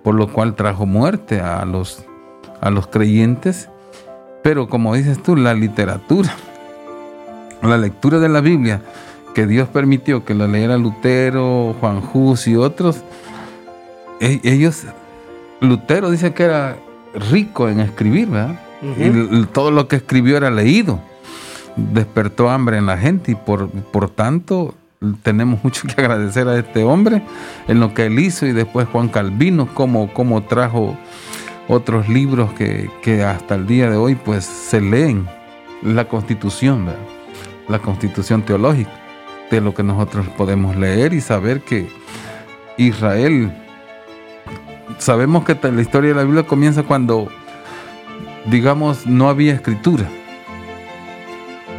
por 0.04 0.16
lo 0.16 0.32
cual 0.32 0.56
trajo 0.56 0.86
muerte 0.86 1.42
a 1.42 1.64
los, 1.66 2.06
a 2.62 2.70
los 2.70 2.88
creyentes. 2.88 3.70
Pero 4.44 4.68
como 4.68 4.94
dices 4.94 5.24
tú, 5.24 5.36
la 5.36 5.54
literatura, 5.54 6.36
la 7.62 7.78
lectura 7.78 8.20
de 8.20 8.30
la 8.30 8.42
Biblia, 8.42 8.82
que 9.34 9.48
Dios 9.48 9.68
permitió 9.70 10.26
que 10.26 10.34
la 10.36 10.48
leyera 10.48 10.78
Lutero, 10.78 11.76
Juan 11.80 12.02
Hus 12.14 12.48
y 12.48 12.56
otros, 12.56 12.98
e- 14.20 14.42
ellos, 14.44 14.84
Lutero 15.62 16.12
dice 16.12 16.34
que 16.34 16.44
era 16.44 16.78
rico 17.32 17.70
en 17.70 17.80
escribir, 17.80 18.28
¿verdad? 18.28 18.60
Y 19.00 19.46
todo 19.46 19.72
lo 19.72 19.88
que 19.88 19.96
escribió 19.96 20.36
era 20.36 20.52
leído. 20.52 21.00
Despertó 21.78 22.50
hambre 22.50 22.78
en 22.78 22.86
la 22.86 22.98
gente 22.98 23.32
y 23.32 23.36
por, 23.36 23.70
por 23.70 24.10
tanto 24.10 24.76
tenemos 25.24 25.64
mucho 25.64 25.88
que 25.88 26.02
agradecer 26.02 26.48
a 26.50 26.58
este 26.58 26.84
hombre 26.84 27.24
en 27.70 27.80
lo 27.80 27.94
que 27.94 28.08
él 28.08 28.20
hizo 28.20 28.46
y 28.46 28.52
después 28.52 28.88
Juan 28.90 29.08
Calvino, 29.08 29.74
como, 29.74 30.14
como 30.14 30.44
trajo 30.44 30.98
otros 31.67 32.10
libros 32.10 32.53
que, 32.53 32.89
que 33.01 33.24
hasta 33.24 33.55
el 33.55 33.67
día 33.67 33.89
de 33.89 33.98
hoy 33.98 34.15
pues 34.15 34.46
se 34.46 34.82
leen. 34.82 35.27
La 35.82 36.05
constitución, 36.05 36.88
la 37.67 37.79
constitución 37.79 38.41
teológica, 38.43 38.91
de 39.51 39.60
lo 39.60 39.74
que 39.74 39.84
nosotros 39.84 40.27
podemos 40.38 40.77
leer 40.77 41.13
y 41.13 41.20
saber 41.20 41.62
que 41.62 41.89
Israel, 42.77 43.51
sabemos 44.98 45.43
que 45.43 45.58
la 45.62 45.82
historia 45.82 46.12
de 46.12 46.15
la 46.15 46.24
Biblia 46.24 46.43
comienza 46.43 46.84
cuando 46.84 47.29
digamos, 48.46 49.05
no 49.05 49.29
había 49.29 49.53
escritura. 49.53 50.10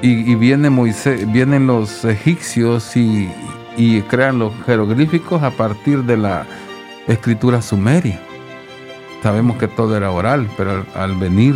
Y, 0.02 0.34
viene 0.34 0.68
Moisés, 0.68 1.30
vienen 1.32 1.66
los 1.66 2.04
egipcios 2.04 2.94
y 2.94 4.02
crean 4.08 4.38
los 4.38 4.52
jeroglíficos 4.66 5.42
a 5.42 5.50
partir 5.50 6.02
de 6.04 6.18
la 6.18 6.46
escritura 7.08 7.62
sumeria. 7.62 8.20
Sabemos 9.24 9.56
que 9.56 9.68
todo 9.68 9.96
era 9.96 10.10
oral, 10.10 10.50
pero 10.54 10.70
al, 10.72 10.86
al 10.94 11.14
venir 11.16 11.54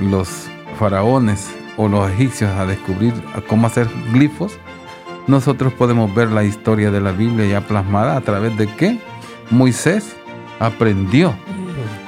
los 0.00 0.48
faraones 0.80 1.48
o 1.76 1.86
los 1.86 2.10
egipcios 2.10 2.50
a 2.50 2.66
descubrir 2.66 3.14
cómo 3.46 3.68
hacer 3.68 3.86
glifos, 4.12 4.58
nosotros 5.28 5.72
podemos 5.74 6.12
ver 6.12 6.32
la 6.32 6.42
historia 6.42 6.90
de 6.90 7.00
la 7.00 7.12
Biblia 7.12 7.46
ya 7.46 7.60
plasmada 7.60 8.16
a 8.16 8.20
través 8.22 8.56
de 8.58 8.66
que 8.66 8.98
Moisés 9.50 10.16
aprendió 10.58 11.32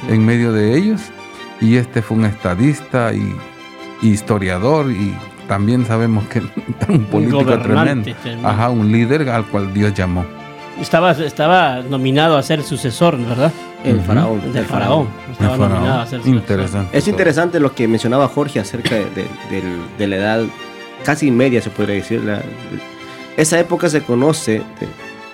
en 0.08 0.26
medio 0.26 0.52
de 0.52 0.76
ellos 0.76 1.02
y 1.60 1.76
este 1.76 2.02
fue 2.02 2.16
un 2.16 2.24
estadista 2.24 3.12
y, 3.12 3.32
y 4.02 4.08
historiador 4.08 4.90
y 4.90 5.14
también 5.46 5.86
sabemos 5.86 6.24
que 6.24 6.40
un 6.88 7.04
político 7.04 7.44
tremendo. 7.60 8.10
ajá, 8.42 8.70
un 8.70 8.90
líder 8.90 9.28
al 9.30 9.46
cual 9.46 9.72
Dios 9.72 9.94
llamó. 9.94 10.24
Estaba, 10.80 11.12
estaba 11.12 11.82
nominado 11.82 12.36
a 12.36 12.42
ser 12.42 12.62
sucesor, 12.62 13.16
¿verdad? 13.16 13.52
El 13.84 14.00
faraón. 14.00 14.40
El 14.44 14.52
del 14.52 14.64
faraón. 14.64 15.08
Estaba 15.32 15.52
El 15.54 15.58
faraón. 15.60 15.74
nominado 15.80 16.00
a 16.02 16.06
ser 16.06 16.18
sucesor. 16.20 16.36
Interesante. 16.40 16.98
Es 16.98 17.08
interesante 17.08 17.60
lo 17.60 17.74
que 17.74 17.86
mencionaba 17.88 18.28
Jorge 18.28 18.60
acerca 18.60 18.94
de, 18.96 19.04
de- 19.10 19.28
del- 19.50 19.80
de 19.98 20.06
la 20.08 20.16
edad 20.16 20.42
casi 21.04 21.30
media, 21.30 21.60
se 21.60 21.70
podría 21.70 21.96
decir. 21.96 22.22
la- 22.24 22.42
esa 23.36 23.58
época 23.58 23.88
se 23.88 24.02
conoce, 24.02 24.58
de- 24.80 24.88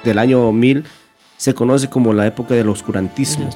del 0.04 0.18
año 0.18 0.50
1000, 0.52 0.85
se 1.37 1.54
conoce 1.54 1.88
como 1.88 2.12
la 2.12 2.26
época 2.26 2.54
del 2.54 2.68
oscurantismo. 2.68 3.49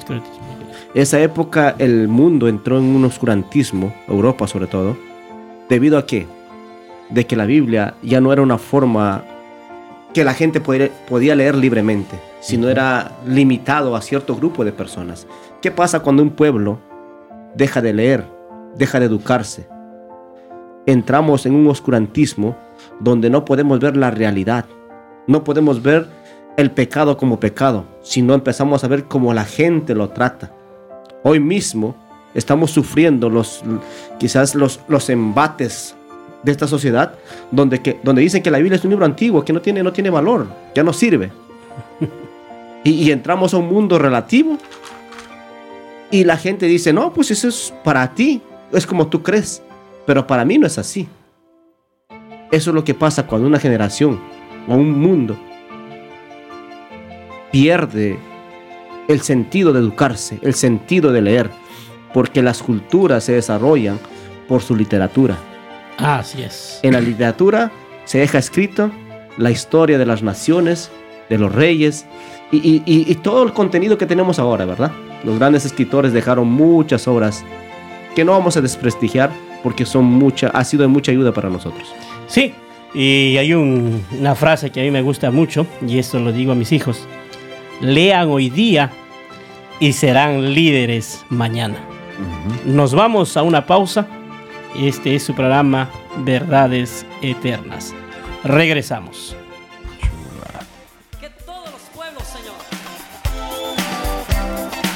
Esa 0.95 1.19
época 1.19 1.75
el 1.77 2.07
mundo 2.07 2.47
entró 2.47 2.77
en 2.77 2.83
un 2.85 3.05
oscurantismo, 3.05 3.93
Europa 4.07 4.47
sobre 4.47 4.67
todo, 4.67 4.97
debido 5.69 5.97
a 5.97 6.05
qué? 6.05 6.25
De 7.09 7.25
que 7.27 7.35
la 7.35 7.45
Biblia 7.45 7.93
ya 8.01 8.21
no 8.21 8.31
era 8.33 8.41
una 8.41 8.57
forma 8.57 9.23
que 10.15 10.23
la 10.23 10.33
gente 10.33 10.61
podía, 10.61 11.35
leer 11.35 11.55
libremente, 11.55 12.17
sino 12.39 12.69
era 12.69 13.11
limitado 13.27 13.97
a 13.97 14.01
cierto 14.01 14.33
grupo 14.33 14.63
de 14.63 14.71
personas. 14.71 15.27
¿Qué 15.61 15.71
pasa 15.71 15.99
cuando 15.99 16.23
un 16.23 16.29
pueblo 16.29 16.79
deja 17.53 17.81
de 17.81 17.91
leer, 17.91 18.25
deja 18.77 19.01
de 19.01 19.07
educarse? 19.07 19.67
Entramos 20.85 21.45
en 21.45 21.53
un 21.53 21.67
oscurantismo 21.67 22.55
donde 23.01 23.29
no 23.29 23.43
podemos 23.43 23.81
ver 23.81 23.97
la 23.97 24.09
realidad, 24.09 24.63
no 25.27 25.43
podemos 25.43 25.83
ver 25.83 26.07
el 26.55 26.71
pecado 26.71 27.17
como 27.17 27.41
pecado, 27.41 27.83
sino 28.01 28.35
empezamos 28.35 28.85
a 28.85 28.87
ver 28.87 29.03
cómo 29.09 29.33
la 29.33 29.43
gente 29.43 29.95
lo 29.95 30.11
trata. 30.11 30.53
Hoy 31.23 31.41
mismo 31.41 31.93
estamos 32.33 32.71
sufriendo 32.71 33.29
los, 33.29 33.65
quizás 34.17 34.55
los, 34.55 34.79
los 34.87 35.09
embates 35.09 35.93
de 36.45 36.51
esta 36.51 36.67
sociedad 36.67 37.15
donde, 37.51 37.81
que, 37.81 37.99
donde 38.03 38.21
dicen 38.21 38.43
que 38.43 38.51
la 38.51 38.59
Biblia 38.59 38.77
es 38.77 38.83
un 38.83 38.91
libro 38.91 39.05
antiguo, 39.05 39.43
que 39.43 39.51
no 39.51 39.61
tiene, 39.61 39.83
no 39.83 39.91
tiene 39.91 40.09
valor, 40.09 40.47
ya 40.73 40.83
no 40.83 40.93
sirve. 40.93 41.31
Y, 42.87 42.91
y 42.91 43.11
entramos 43.11 43.51
a 43.55 43.57
un 43.57 43.67
mundo 43.67 43.97
relativo 43.97 44.59
y 46.11 46.23
la 46.23 46.37
gente 46.37 46.67
dice, 46.67 46.93
no, 46.93 47.11
pues 47.11 47.31
eso 47.31 47.47
es 47.47 47.73
para 47.83 48.13
ti, 48.13 48.43
es 48.71 48.85
como 48.85 49.07
tú 49.07 49.23
crees, 49.23 49.63
pero 50.05 50.27
para 50.27 50.45
mí 50.45 50.59
no 50.59 50.67
es 50.67 50.77
así. 50.77 51.07
Eso 52.51 52.69
es 52.69 52.75
lo 52.75 52.83
que 52.83 52.93
pasa 52.93 53.25
cuando 53.25 53.47
una 53.47 53.59
generación 53.59 54.21
o 54.67 54.75
un 54.75 54.99
mundo 54.99 55.35
pierde 57.51 58.19
el 59.07 59.21
sentido 59.21 59.73
de 59.73 59.79
educarse, 59.79 60.37
el 60.43 60.53
sentido 60.53 61.11
de 61.11 61.23
leer, 61.23 61.49
porque 62.13 62.43
las 62.43 62.61
culturas 62.61 63.23
se 63.23 63.33
desarrollan 63.33 63.99
por 64.47 64.61
su 64.61 64.75
literatura. 64.75 65.37
Así 65.97 66.41
es. 66.43 66.79
En 66.83 66.93
la 66.93 67.01
literatura 67.01 67.71
se 68.05 68.19
deja 68.19 68.37
escrito 68.37 68.91
la 69.37 69.51
historia 69.51 69.97
de 69.97 70.05
las 70.05 70.21
naciones, 70.23 70.91
de 71.29 71.37
los 71.37 71.53
reyes 71.53 72.05
y, 72.51 72.57
y- 72.57 72.83
y- 72.85 73.11
y 73.11 73.15
todo 73.15 73.43
el 73.43 73.53
contenido 73.53 73.97
que 73.97 74.05
tenemos 74.05 74.39
ahora, 74.39 74.65
¿verdad? 74.65 74.91
Los 75.23 75.39
grandes 75.39 75.65
escritores 75.65 76.13
dejaron 76.13 76.47
muchas 76.47 77.07
obras 77.07 77.43
que 78.15 78.23
no 78.23 78.33
vamos 78.33 78.55
a 78.57 78.61
desprestigiar 78.61 79.31
porque 79.63 79.85
son 79.85 80.05
mucha, 80.05 80.47
ha 80.49 80.63
sido 80.63 80.83
de 80.83 80.87
mucha 80.87 81.11
ayuda 81.11 81.33
para 81.33 81.49
nosotros. 81.49 81.91
Sí, 82.27 82.53
y 82.93 83.35
hay 83.37 83.53
un- 83.53 84.03
una 84.19 84.35
frase 84.35 84.69
que 84.69 84.81
a 84.81 84.83
mí 84.83 84.91
me 84.91 85.01
gusta 85.01 85.31
mucho, 85.31 85.65
y 85.85 85.97
esto 85.97 86.19
lo 86.19 86.31
digo 86.31 86.51
a 86.51 86.55
mis 86.55 86.71
hijos. 86.71 87.07
Lean 87.81 88.29
hoy 88.29 88.49
día 88.49 88.91
y 89.79 89.91
serán 89.93 90.53
líderes 90.53 91.25
mañana. 91.29 91.75
Nos 92.65 92.93
vamos 92.93 93.35
a 93.35 93.43
una 93.43 93.65
pausa. 93.65 94.07
Este 94.77 95.15
es 95.15 95.23
su 95.23 95.33
programa 95.33 95.89
Verdades 96.17 97.05
Eternas. 97.21 97.93
Regresamos. 98.43 99.33
Que 101.19 101.29
todos 101.29 101.71
los 101.71 101.81
pueblos, 101.93 102.23
Señor, 102.23 102.55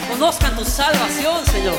conozcan 0.09 0.55
tu 0.57 0.65
salvación, 0.65 1.45
Señor. 1.45 1.75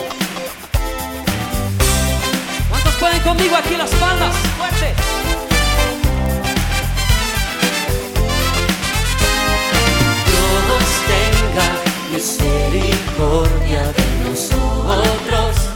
¿Cuántos 2.70 2.94
pueden 2.94 3.20
conmigo 3.20 3.56
aquí 3.56 3.76
las 3.76 3.90
palmas, 3.90 4.34
fuerte. 4.56 4.94
Dios 10.26 10.86
tenga 11.06 12.16
misericordia 12.16 13.92
de 13.92 14.30
nosotros 14.30 15.69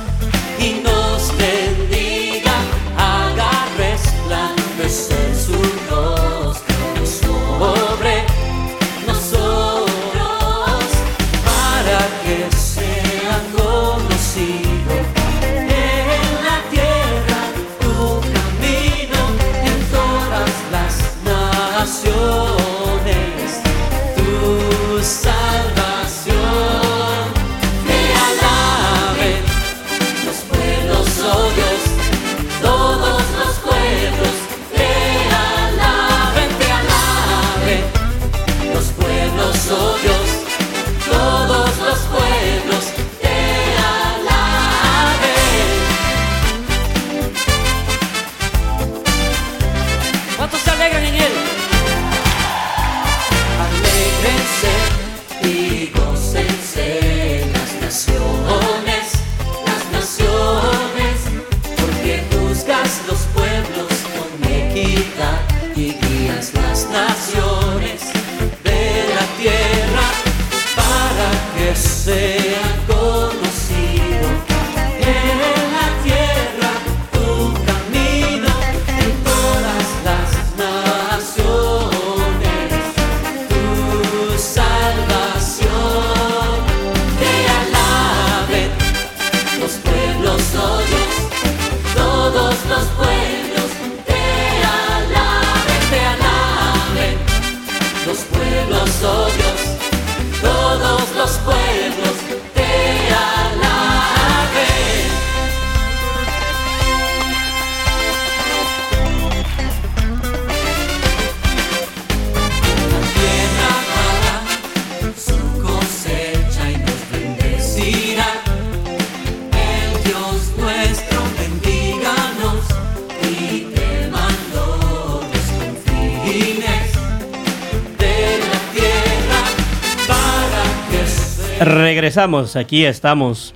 Regresamos, 131.61 132.57
aquí 132.57 132.85
estamos 132.85 133.55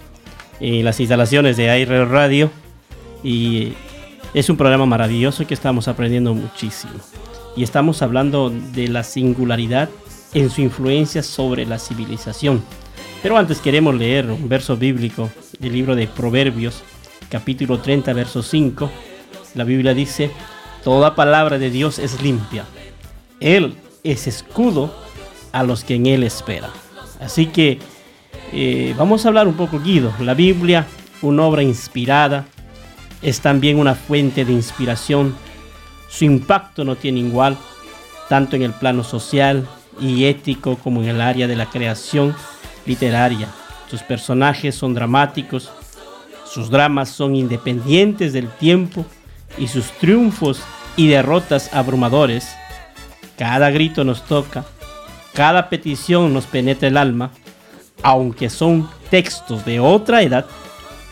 en 0.61 0.85
las 0.85 1.01
instalaciones 1.01 1.57
de 1.57 1.69
Aire 1.69 2.05
Radio 2.05 2.51
y 3.25 3.73
es 4.35 4.49
un 4.49 4.57
programa 4.57 4.87
maravilloso 4.87 5.47
que 5.47 5.55
estamos 5.55 5.89
aprendiendo 5.89 6.33
muchísimo. 6.33 6.95
Y 7.57 7.65
estamos 7.65 8.01
hablando 8.03 8.51
de 8.51 8.87
la 8.87 9.03
singularidad 9.03 9.89
en 10.33 10.49
su 10.49 10.61
influencia 10.61 11.25
sobre 11.25 11.67
la 11.67 11.81
civilización. 11.81 12.63
Pero 13.21 13.37
antes 13.37 13.61
queremos 13.61 13.97
leer 13.97 14.31
un 14.31 14.49
verso 14.49 14.77
bíblico 14.77 15.29
del 15.59 15.73
libro 15.73 15.97
de 15.97 16.07
Proverbios, 16.07 16.85
capítulo 17.29 17.81
30, 17.81 18.13
verso 18.13 18.45
5. 18.45 18.91
La 19.57 19.65
Biblia 19.65 19.93
dice, 19.93 20.31
Toda 20.85 21.17
palabra 21.17 21.59
de 21.59 21.71
Dios 21.71 21.99
es 21.99 22.23
limpia. 22.23 22.65
Él 23.41 23.75
es 24.05 24.29
escudo 24.29 24.95
a 25.51 25.65
los 25.65 25.83
que 25.83 25.97
en 25.97 26.07
Él 26.07 26.23
esperan. 26.23 26.71
Así 27.21 27.47
que 27.47 27.79
eh, 28.53 28.95
vamos 28.97 29.25
a 29.25 29.29
hablar 29.29 29.49
un 29.49 29.55
poco, 29.55 29.81
Guido. 29.81 30.13
La 30.21 30.35
Biblia, 30.35 30.87
una 31.23 31.45
obra 31.45 31.63
inspirada, 31.63 32.47
es 33.23 33.41
también 33.41 33.79
una 33.79 33.95
fuente 33.95 34.45
de 34.45 34.53
inspiración. 34.53 35.35
Su 36.09 36.25
impacto 36.25 36.85
no 36.85 36.97
tiene 36.97 37.21
igual, 37.21 37.57
tanto 38.29 38.57
en 38.57 38.63
el 38.63 38.73
plano 38.73 39.05
social 39.05 39.67
y 40.01 40.25
ético 40.25 40.77
como 40.77 41.03
en 41.03 41.09
el 41.09 41.21
área 41.21 41.47
de 41.47 41.57
la 41.57 41.67
creación 41.67 42.35
literaria. 42.87 43.49
Sus 43.91 44.03
personajes 44.03 44.75
son 44.75 44.95
dramáticos, 44.95 45.71
sus 46.45 46.71
dramas 46.71 47.09
son 47.09 47.35
independientes 47.35 48.33
del 48.33 48.49
tiempo 48.49 49.05
y 49.59 49.69
sus 49.69 49.91
triunfos 49.93 50.63
y 50.97 51.09
derrotas 51.09 51.73
abrumadores. 51.75 52.49
Cada 53.37 53.71
grito 53.71 54.05
nos 54.05 54.25
toca, 54.25 54.65
cada 55.39 55.69
petición 55.69 56.35
nos 56.35 56.47
penetra 56.47 56.89
el 56.89 56.97
alma, 56.97 57.31
aunque 58.03 58.51
son 58.51 58.91
textos 59.09 59.65
de 59.65 59.79
otra 59.79 60.23
edad, 60.23 60.47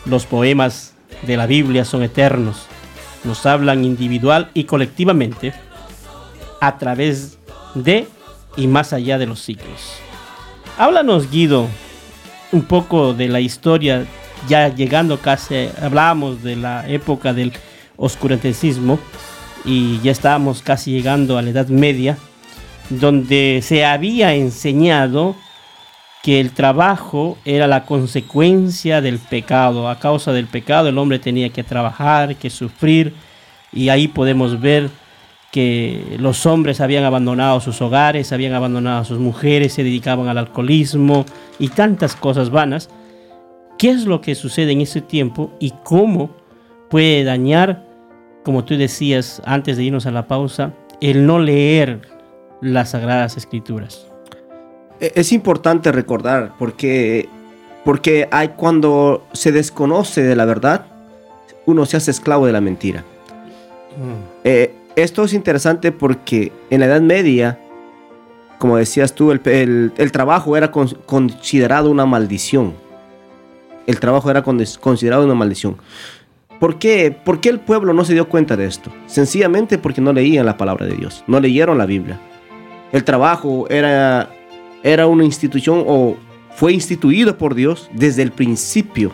los 0.03 0.25
poemas 0.25 0.95
de 1.25 1.37
la 1.37 1.45
Biblia 1.45 1.85
son 1.85 2.03
eternos, 2.03 2.65
nos 3.23 3.45
hablan 3.45 3.85
individual 3.85 4.49
y 4.53 4.65
colectivamente 4.65 5.53
a 6.59 6.77
través 6.77 7.37
de 7.73 8.05
y 8.57 8.67
más 8.67 8.91
allá 8.91 9.17
de 9.17 9.27
los 9.27 9.39
siglos. 9.39 9.93
Háblanos, 10.77 11.31
Guido, 11.31 11.65
un 12.51 12.63
poco 12.63 13.13
de 13.13 13.29
la 13.29 13.39
historia, 13.39 14.05
ya 14.49 14.67
llegando 14.67 15.19
casi, 15.21 15.69
hablábamos 15.81 16.43
de 16.43 16.57
la 16.57 16.85
época 16.89 17.31
del 17.33 17.53
oscuranticismo 17.95 18.99
y 19.63 20.01
ya 20.01 20.11
estábamos 20.11 20.61
casi 20.61 20.91
llegando 20.91 21.37
a 21.37 21.41
la 21.41 21.51
Edad 21.51 21.67
Media, 21.69 22.17
donde 22.89 23.59
se 23.63 23.85
había 23.85 24.33
enseñado 24.33 25.35
que 26.23 26.39
el 26.39 26.51
trabajo 26.51 27.37
era 27.45 27.67
la 27.67 27.85
consecuencia 27.85 29.01
del 29.01 29.19
pecado. 29.19 29.89
A 29.89 29.99
causa 29.99 30.33
del 30.33 30.47
pecado 30.47 30.89
el 30.89 30.97
hombre 30.97 31.19
tenía 31.19 31.49
que 31.49 31.63
trabajar, 31.63 32.35
que 32.35 32.49
sufrir, 32.49 33.13
y 33.71 33.89
ahí 33.89 34.07
podemos 34.07 34.59
ver 34.59 34.89
que 35.51 36.17
los 36.19 36.45
hombres 36.45 36.81
habían 36.81 37.03
abandonado 37.03 37.61
sus 37.61 37.81
hogares, 37.81 38.31
habían 38.31 38.53
abandonado 38.53 39.01
a 39.01 39.05
sus 39.05 39.19
mujeres, 39.19 39.73
se 39.73 39.83
dedicaban 39.83 40.27
al 40.27 40.37
alcoholismo 40.37 41.25
y 41.59 41.69
tantas 41.69 42.15
cosas 42.15 42.49
vanas. 42.49 42.89
¿Qué 43.77 43.89
es 43.89 44.05
lo 44.05 44.21
que 44.21 44.35
sucede 44.35 44.71
en 44.71 44.81
ese 44.81 45.01
tiempo 45.01 45.51
y 45.59 45.71
cómo 45.83 46.31
puede 46.89 47.23
dañar, 47.23 47.85
como 48.43 48.65
tú 48.65 48.75
decías 48.75 49.41
antes 49.45 49.77
de 49.77 49.83
irnos 49.83 50.05
a 50.05 50.11
la 50.11 50.27
pausa, 50.27 50.73
el 50.99 51.25
no 51.25 51.39
leer 51.39 52.16
las 52.61 52.91
sagradas 52.91 53.37
escrituras? 53.37 54.07
E- 54.99 55.11
Es 55.15 55.31
importante 55.31 55.91
recordar 55.91 56.53
porque, 56.57 57.27
porque 57.85 58.27
hay 58.31 58.49
cuando 58.49 59.25
se 59.33 59.51
desconoce 59.51 60.23
de 60.23 60.35
la 60.35 60.45
verdad, 60.45 60.85
uno 61.65 61.85
se 61.85 61.97
hace 61.97 62.11
esclavo 62.11 62.45
de 62.45 62.51
la 62.53 62.61
mentira. 62.61 63.03
Eh, 64.43 64.73
esto 64.95 65.23
es 65.23 65.33
interesante 65.33 65.91
porque 65.91 66.51
en 66.69 66.79
la 66.81 66.85
Edad 66.85 67.01
Media, 67.01 67.59
como 68.57 68.77
decías 68.77 69.13
tú, 69.13 69.31
el, 69.31 69.41
el- 69.45 69.91
el 69.97 70.11
trabajo 70.11 70.55
era 70.57 70.71
con- 70.71 70.89
considerado 71.05 71.89
una 71.91 72.05
maldición. 72.05 72.73
El 73.85 73.99
trabajo 73.99 74.29
era 74.29 74.43
con- 74.43 74.61
considerado 74.79 75.25
una 75.25 75.33
maldición. 75.35 75.77
¿Por 76.59 76.79
qué? 76.79 77.11
¿Por 77.23 77.39
qué 77.39 77.49
el 77.49 77.59
pueblo 77.59 77.93
no 77.93 78.03
se 78.03 78.13
dio 78.13 78.27
cuenta 78.27 78.55
de 78.57 78.65
esto? 78.65 78.91
Sencillamente 79.05 79.77
porque 79.77 80.01
no 80.01 80.11
leían 80.11 80.45
la 80.45 80.57
palabra 80.57 80.85
de 80.87 80.95
Dios, 80.95 81.23
no 81.27 81.39
leyeron 81.39 81.77
la 81.77 81.85
Biblia. 81.85 82.19
El 82.91 83.03
trabajo 83.03 83.67
era, 83.69 84.29
era 84.83 85.07
una 85.07 85.23
institución 85.25 85.83
o 85.87 86.15
fue 86.55 86.73
instituido 86.73 87.37
por 87.37 87.53
Dios 87.55 87.89
desde 87.93 88.21
el 88.23 88.31
principio. 88.31 89.11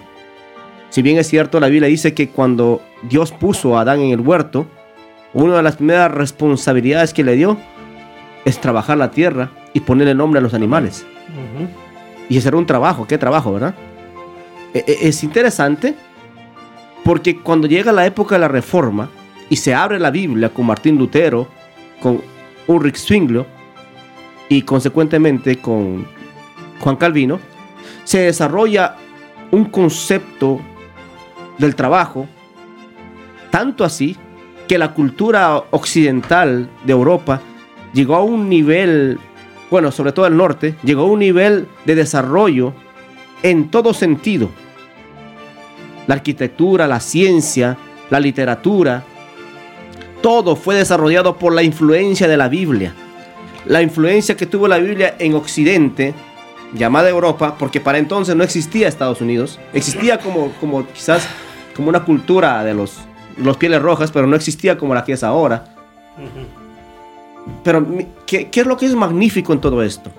Si 0.90 1.02
bien 1.02 1.18
es 1.18 1.28
cierto, 1.28 1.60
la 1.60 1.68
Biblia 1.70 1.90
dice 1.90 2.14
que 2.14 2.30
cuando 2.30 2.82
Dios 3.04 3.32
puso 3.32 3.78
a 3.78 3.82
Adán 3.82 4.00
en 4.02 4.12
el 4.12 4.20
huerto, 4.22 4.68
una 5.34 5.58
de 5.58 5.64
las 5.64 5.78
primeras 5.78 6.12
responsabilidades 6.12 7.14
que 7.14 7.24
le 7.24 7.36
dio 7.36 7.58
es 8.46 8.60
trabajar 8.62 8.98
la 8.98 9.10
tierra 9.12 9.50
y 9.74 9.80
ponerle 9.80 10.14
nombre 10.14 10.38
a 10.38 10.42
los 10.42 10.54
animales. 10.54 11.06
Y 12.30 12.38
ese 12.38 12.50
era 12.50 12.58
un 12.58 12.66
trabajo, 12.68 13.08
qué 13.08 13.18
trabajo, 13.18 13.54
¿verdad? 13.54 13.74
E- 14.74 14.84
e- 14.86 15.08
Es 15.08 15.24
interesante 15.24 15.96
porque 17.04 17.38
cuando 17.40 17.68
llega 17.68 17.92
la 17.92 18.06
época 18.06 18.36
de 18.36 18.40
la 18.40 18.48
reforma 18.48 19.10
y 19.50 19.56
se 19.56 19.74
abre 19.74 20.00
la 20.00 20.12
Biblia 20.12 20.50
con 20.50 20.66
Martín 20.68 20.98
Lutero, 20.98 21.48
con 22.02 22.22
Ulrich 22.68 22.98
Zwinglio 22.98 23.46
y 24.50 24.62
consecuentemente 24.64 25.58
con 25.58 26.06
Juan 26.80 26.96
Calvino, 26.96 27.40
se 28.04 28.20
desarrolla 28.20 28.96
un 29.52 29.66
concepto 29.66 30.60
del 31.58 31.76
trabajo, 31.76 32.28
tanto 33.52 33.84
así 33.84 34.18
que 34.68 34.78
la 34.78 34.94
cultura 34.94 35.64
occidental 35.72 36.70
de 36.84 36.92
Europa 36.92 37.42
llegó 37.94 38.16
a 38.16 38.24
un 38.24 38.50
nivel, 38.50 39.20
bueno, 39.70 39.92
sobre 39.92 40.12
todo 40.12 40.26
el 40.28 40.36
norte, 40.36 40.76
llegó 40.84 41.04
a 41.04 41.12
un 41.12 41.20
nivel 41.20 41.68
de 41.86 41.96
desarrollo 41.96 42.74
en 43.44 43.70
todo 43.70 43.94
sentido. 43.94 44.50
La 46.08 46.16
arquitectura, 46.16 46.88
la 46.88 47.00
ciencia, 47.00 47.78
la 48.10 48.20
literatura, 48.20 49.04
todo 50.22 50.56
fue 50.56 50.76
desarrollado 50.76 51.38
por 51.38 51.54
la 51.54 51.64
influencia 51.64 52.28
de 52.28 52.38
la 52.38 52.50
Biblia. 52.50 52.94
La 53.66 53.82
influencia 53.82 54.36
que 54.36 54.46
tuvo 54.46 54.68
la 54.68 54.78
Biblia 54.78 55.16
en 55.20 55.36
Occidente, 55.36 56.14
llamada 56.74 57.10
Europa, 57.10 57.56
porque 57.58 57.80
para 57.80 57.98
entonces 57.98 58.36
no 58.36 58.44
existía 58.44 58.88
Estados 58.88 59.22
Unidos, 59.22 59.60
existía 59.74 60.20
como, 60.20 60.52
como 60.60 60.86
quizás 60.88 61.28
como 61.76 61.90
una 61.90 62.04
cultura 62.04 62.64
de 62.64 62.74
los, 62.74 62.98
los 63.38 63.58
pieles 63.58 63.82
rojas, 63.82 64.12
pero 64.12 64.28
no 64.28 64.36
existía 64.36 64.78
como 64.78 64.94
la 64.94 65.04
que 65.04 65.14
es 65.14 65.24
ahora. 65.24 65.66
Pero, 67.64 67.86
¿qué, 68.26 68.50
qué 68.50 68.62
es 68.62 68.66
lo 68.66 68.78
que 68.78 68.86
es 68.86 68.96
magnífico 68.96 69.54
en 69.54 69.62
todo 69.62 69.82
esto? 69.84 70.12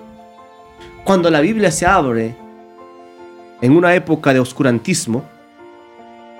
Cuando 1.03 1.29
la 1.29 1.41
Biblia 1.41 1.71
se 1.71 1.85
abre 1.85 2.35
en 3.61 3.75
una 3.75 3.93
época 3.95 4.33
de 4.33 4.39
oscurantismo, 4.39 5.23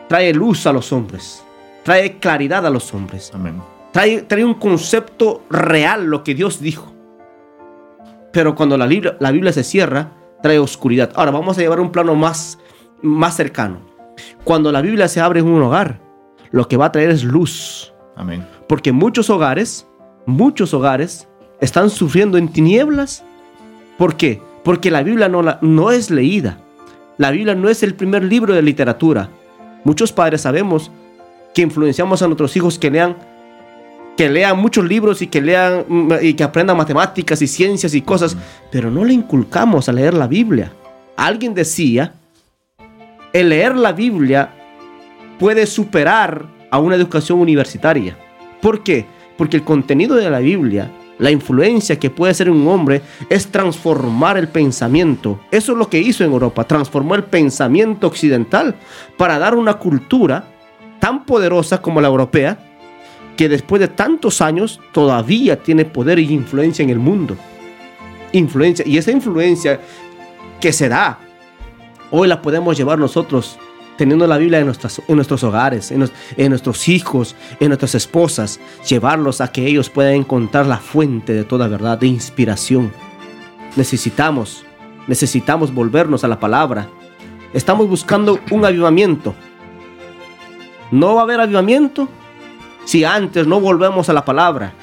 trae 0.07 0.33
luz 0.33 0.65
a 0.67 0.73
los 0.73 0.91
hombres, 0.91 1.43
trae 1.83 2.17
claridad 2.17 2.65
a 2.65 2.69
los 2.69 2.93
hombres, 2.93 3.31
Amén. 3.33 3.61
trae, 3.91 4.21
trae 4.23 4.43
un 4.43 4.55
concepto 4.55 5.43
real, 5.49 6.05
lo 6.05 6.23
que 6.23 6.35
Dios 6.35 6.59
dijo. 6.59 6.94
Pero 8.35 8.53
cuando 8.53 8.77
la 8.77 8.85
Biblia, 8.85 9.15
la 9.21 9.31
Biblia 9.31 9.53
se 9.53 9.63
cierra, 9.63 10.11
trae 10.43 10.59
oscuridad. 10.59 11.09
Ahora 11.15 11.31
vamos 11.31 11.57
a 11.57 11.61
llevar 11.61 11.79
un 11.79 11.89
plano 11.93 12.15
más, 12.15 12.59
más 13.01 13.33
cercano. 13.37 13.79
Cuando 14.43 14.73
la 14.73 14.81
Biblia 14.81 15.07
se 15.07 15.21
abre 15.21 15.39
en 15.39 15.47
un 15.47 15.61
hogar, 15.63 16.01
lo 16.51 16.67
que 16.67 16.75
va 16.75 16.87
a 16.87 16.91
traer 16.91 17.11
es 17.11 17.23
luz. 17.23 17.93
Amén. 18.17 18.45
Porque 18.67 18.91
muchos 18.91 19.29
hogares, 19.29 19.87
muchos 20.25 20.73
hogares 20.73 21.29
están 21.61 21.89
sufriendo 21.89 22.37
en 22.37 22.49
tinieblas. 22.49 23.23
¿Por 23.97 24.17
qué? 24.17 24.41
Porque 24.65 24.91
la 24.91 25.01
Biblia 25.01 25.29
no, 25.29 25.41
la- 25.41 25.59
no 25.61 25.91
es 25.91 26.11
leída. 26.11 26.59
La 27.17 27.31
Biblia 27.31 27.55
no 27.55 27.69
es 27.69 27.83
el 27.83 27.95
primer 27.95 28.21
libro 28.25 28.53
de 28.53 28.61
literatura. 28.61 29.29
Muchos 29.85 30.11
padres 30.11 30.41
sabemos 30.41 30.91
que 31.53 31.61
influenciamos 31.61 32.21
a 32.21 32.25
nuestros 32.27 32.53
hijos 32.57 32.77
que 32.77 32.91
lean 32.91 33.15
que 34.15 34.29
lean 34.29 34.57
muchos 34.59 34.85
libros 34.85 35.21
y 35.21 35.27
que 35.27 35.41
lean 35.41 35.85
mm, 35.87 36.13
y 36.21 36.33
que 36.33 36.43
aprendan 36.43 36.77
matemáticas 36.77 37.41
y 37.41 37.47
ciencias 37.47 37.93
y 37.93 38.01
cosas, 38.01 38.37
pero 38.71 38.89
no 38.89 39.03
le 39.03 39.13
inculcamos 39.13 39.89
a 39.89 39.93
leer 39.93 40.13
la 40.13 40.27
Biblia. 40.27 40.71
Alguien 41.17 41.53
decía, 41.53 42.13
el 43.33 43.49
leer 43.49 43.75
la 43.75 43.91
Biblia 43.91 44.53
puede 45.39 45.65
superar 45.65 46.45
a 46.71 46.79
una 46.79 46.95
educación 46.95 47.39
universitaria. 47.39 48.17
¿Por 48.61 48.83
qué? 48.83 49.05
Porque 49.37 49.57
el 49.57 49.63
contenido 49.63 50.15
de 50.15 50.29
la 50.29 50.39
Biblia, 50.39 50.91
la 51.19 51.31
influencia 51.31 51.99
que 51.99 52.09
puede 52.09 52.41
en 52.43 52.49
un 52.49 52.67
hombre, 52.67 53.01
es 53.29 53.47
transformar 53.47 54.37
el 54.37 54.47
pensamiento. 54.47 55.39
Eso 55.51 55.73
es 55.73 55.77
lo 55.77 55.89
que 55.89 55.99
hizo 55.99 56.23
en 56.23 56.31
Europa, 56.31 56.63
transformó 56.63 57.15
el 57.15 57.25
pensamiento 57.25 58.07
occidental 58.07 58.75
para 59.17 59.37
dar 59.39 59.55
una 59.55 59.75
cultura 59.75 60.51
tan 60.99 61.25
poderosa 61.25 61.81
como 61.81 62.01
la 62.01 62.07
europea, 62.07 62.57
que 63.35 63.49
después 63.49 63.79
de 63.79 63.87
tantos 63.87 64.41
años 64.41 64.79
todavía 64.91 65.61
tiene 65.61 65.85
poder 65.85 66.19
y 66.19 66.31
influencia 66.33 66.83
en 66.83 66.89
el 66.89 66.99
mundo. 66.99 67.35
Influencia, 68.31 68.85
y 68.87 68.97
esa 68.97 69.11
influencia 69.11 69.79
que 70.59 70.73
se 70.73 70.89
da, 70.89 71.19
hoy 72.11 72.27
la 72.27 72.41
podemos 72.41 72.77
llevar 72.77 72.99
nosotros 72.99 73.57
teniendo 73.97 74.27
la 74.27 74.37
Biblia 74.37 74.59
en, 74.59 74.65
nuestras, 74.65 75.01
en 75.07 75.15
nuestros 75.15 75.43
hogares, 75.43 75.91
en, 75.91 76.09
en 76.37 76.49
nuestros 76.49 76.87
hijos, 76.89 77.35
en 77.59 77.69
nuestras 77.69 77.95
esposas, 77.95 78.59
llevarlos 78.87 79.41
a 79.41 79.51
que 79.51 79.65
ellos 79.65 79.89
puedan 79.89 80.15
encontrar 80.15 80.65
la 80.65 80.77
fuente 80.77 81.33
de 81.33 81.43
toda 81.43 81.67
verdad, 81.67 81.97
de 81.97 82.07
inspiración. 82.07 82.91
Necesitamos, 83.75 84.65
necesitamos 85.07 85.73
volvernos 85.73 86.23
a 86.23 86.27
la 86.27 86.39
palabra. 86.39 86.89
Estamos 87.53 87.87
buscando 87.87 88.39
un 88.51 88.65
avivamiento. 88.65 89.33
No 90.91 91.15
va 91.15 91.21
a 91.21 91.23
haber 91.23 91.39
avivamiento 91.39 92.09
si 92.85 93.03
antes 93.03 93.45
no 93.47 93.59
volvemos 93.59 94.09
a 94.09 94.13
la 94.13 94.23
palabra, 94.23 94.73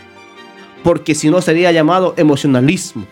porque 0.83 1.15
si 1.15 1.31
no 1.31 1.41
sería 1.41 1.73
llamado 1.73 2.15
emocionalismo, 2.17 3.07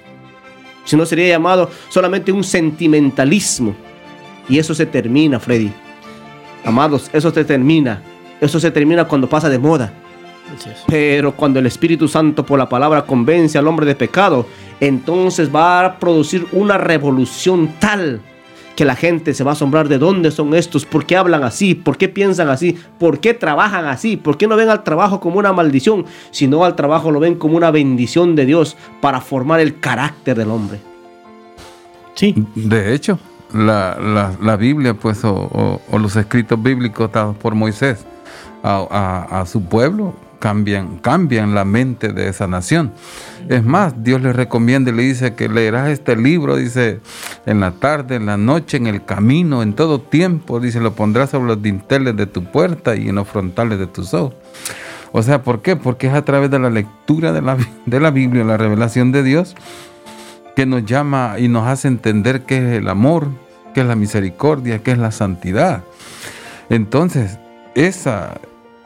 si 0.84 0.96
no 0.96 1.06
sería 1.06 1.28
llamado 1.28 1.70
solamente 1.88 2.32
un 2.32 2.44
sentimentalismo. 2.44 3.74
Y 4.48 4.58
eso 4.58 4.74
se 4.74 4.86
termina, 4.86 5.38
Freddy. 5.38 5.72
Amados, 6.64 7.08
eso 7.12 7.30
se 7.30 7.44
termina. 7.44 8.02
Eso 8.40 8.58
se 8.58 8.70
termina 8.70 9.04
cuando 9.04 9.28
pasa 9.28 9.48
de 9.48 9.58
moda. 9.58 9.92
Pero 10.88 11.36
cuando 11.36 11.60
el 11.60 11.66
Espíritu 11.66 12.08
Santo 12.08 12.44
por 12.44 12.58
la 12.58 12.68
palabra 12.68 13.02
convence 13.02 13.56
al 13.56 13.68
hombre 13.68 13.86
de 13.86 13.94
pecado, 13.94 14.46
entonces 14.80 15.54
va 15.54 15.84
a 15.84 15.98
producir 15.98 16.46
una 16.52 16.76
revolución 16.76 17.74
tal 17.78 18.20
que 18.76 18.84
la 18.84 18.94
gente 18.96 19.34
se 19.34 19.44
va 19.44 19.50
a 19.50 19.54
asombrar 19.54 19.88
de 19.88 19.98
dónde 19.98 20.30
son 20.30 20.54
estos, 20.54 20.86
por 20.86 21.04
qué 21.04 21.16
hablan 21.16 21.42
así, 21.44 21.74
por 21.74 21.98
qué 21.98 22.08
piensan 22.08 22.48
así, 22.48 22.78
por 22.98 23.20
qué 23.20 23.34
trabajan 23.34 23.84
así, 23.86 24.16
por 24.16 24.38
qué 24.38 24.46
no 24.46 24.56
ven 24.56 24.70
al 24.70 24.84
trabajo 24.84 25.20
como 25.20 25.38
una 25.38 25.52
maldición, 25.52 26.06
sino 26.30 26.64
al 26.64 26.76
trabajo 26.76 27.10
lo 27.10 27.20
ven 27.20 27.34
como 27.34 27.56
una 27.56 27.70
bendición 27.70 28.34
de 28.36 28.46
Dios 28.46 28.76
para 29.02 29.20
formar 29.20 29.60
el 29.60 29.80
carácter 29.80 30.36
del 30.38 30.50
hombre. 30.50 30.78
Sí, 32.14 32.34
De 32.54 32.94
hecho, 32.94 33.18
la, 33.52 33.98
la- 34.00 34.34
la 34.40 34.56
Biblia, 34.56 34.94
pues, 34.94 35.24
o, 35.24 35.34
o- 35.34 35.80
o 35.90 35.98
los 35.98 36.16
escritos 36.16 36.62
bíblicos 36.62 37.10
dados 37.12 37.36
por 37.36 37.54
Moisés 37.54 38.04
a, 38.62 38.86
a- 39.30 39.40
a 39.40 39.46
su 39.46 39.62
pueblo, 39.62 40.14
cambian, 40.40 40.98
cambian 40.98 41.54
la 41.54 41.64
mente 41.64 42.12
de 42.12 42.28
esa 42.28 42.48
nación. 42.48 42.92
Es 43.48 43.62
más, 43.62 44.02
Dios 44.02 44.20
le 44.20 44.32
recomienda 44.32 44.90
y 44.90 44.94
le 44.94 45.02
dice 45.04 45.34
que 45.34 45.48
leerás 45.48 45.90
este 45.90 46.16
libro, 46.16 46.56
dice, 46.56 46.98
en 47.46 47.60
la 47.60 47.70
tarde, 47.72 48.16
en 48.16 48.26
la 48.26 48.36
noche, 48.36 48.78
en 48.78 48.88
el 48.88 49.04
camino, 49.04 49.62
en 49.62 49.74
todo 49.74 50.00
tiempo, 50.00 50.58
dice, 50.58 50.80
lo 50.80 50.94
pondrás 50.94 51.30
sobre 51.30 51.46
los 51.46 51.62
dinteles 51.62 52.16
de 52.16 52.26
tu 52.26 52.44
puerta 52.44 52.96
y 52.96 53.08
en 53.08 53.14
los 53.14 53.28
frontales 53.28 53.78
de 53.78 53.86
tus 53.86 54.12
ojos. 54.14 54.34
O 55.12 55.22
sea, 55.22 55.42
¿por 55.42 55.62
qué? 55.62 55.76
Porque 55.76 56.08
es 56.08 56.14
a 56.14 56.24
través 56.24 56.50
de 56.50 56.58
la 56.58 56.70
lectura 56.70 57.32
de 57.32 57.42
la, 57.42 57.56
de 57.86 58.00
la 58.00 58.10
Biblia, 58.10 58.44
la 58.44 58.56
revelación 58.56 59.12
de 59.12 59.22
Dios, 59.22 59.54
que 60.56 60.66
nos 60.66 60.84
llama 60.84 61.36
y 61.38 61.48
nos 61.48 61.66
hace 61.66 61.88
entender 61.88 62.42
qué 62.42 62.58
es 62.58 62.78
el 62.78 62.88
amor, 62.88 63.28
qué 63.74 63.82
es 63.82 63.86
la 63.86 63.96
misericordia, 63.96 64.82
qué 64.82 64.92
es 64.92 64.98
la 64.98 65.10
santidad. 65.10 65.84
Entonces, 66.68 67.38
esa 67.74 68.40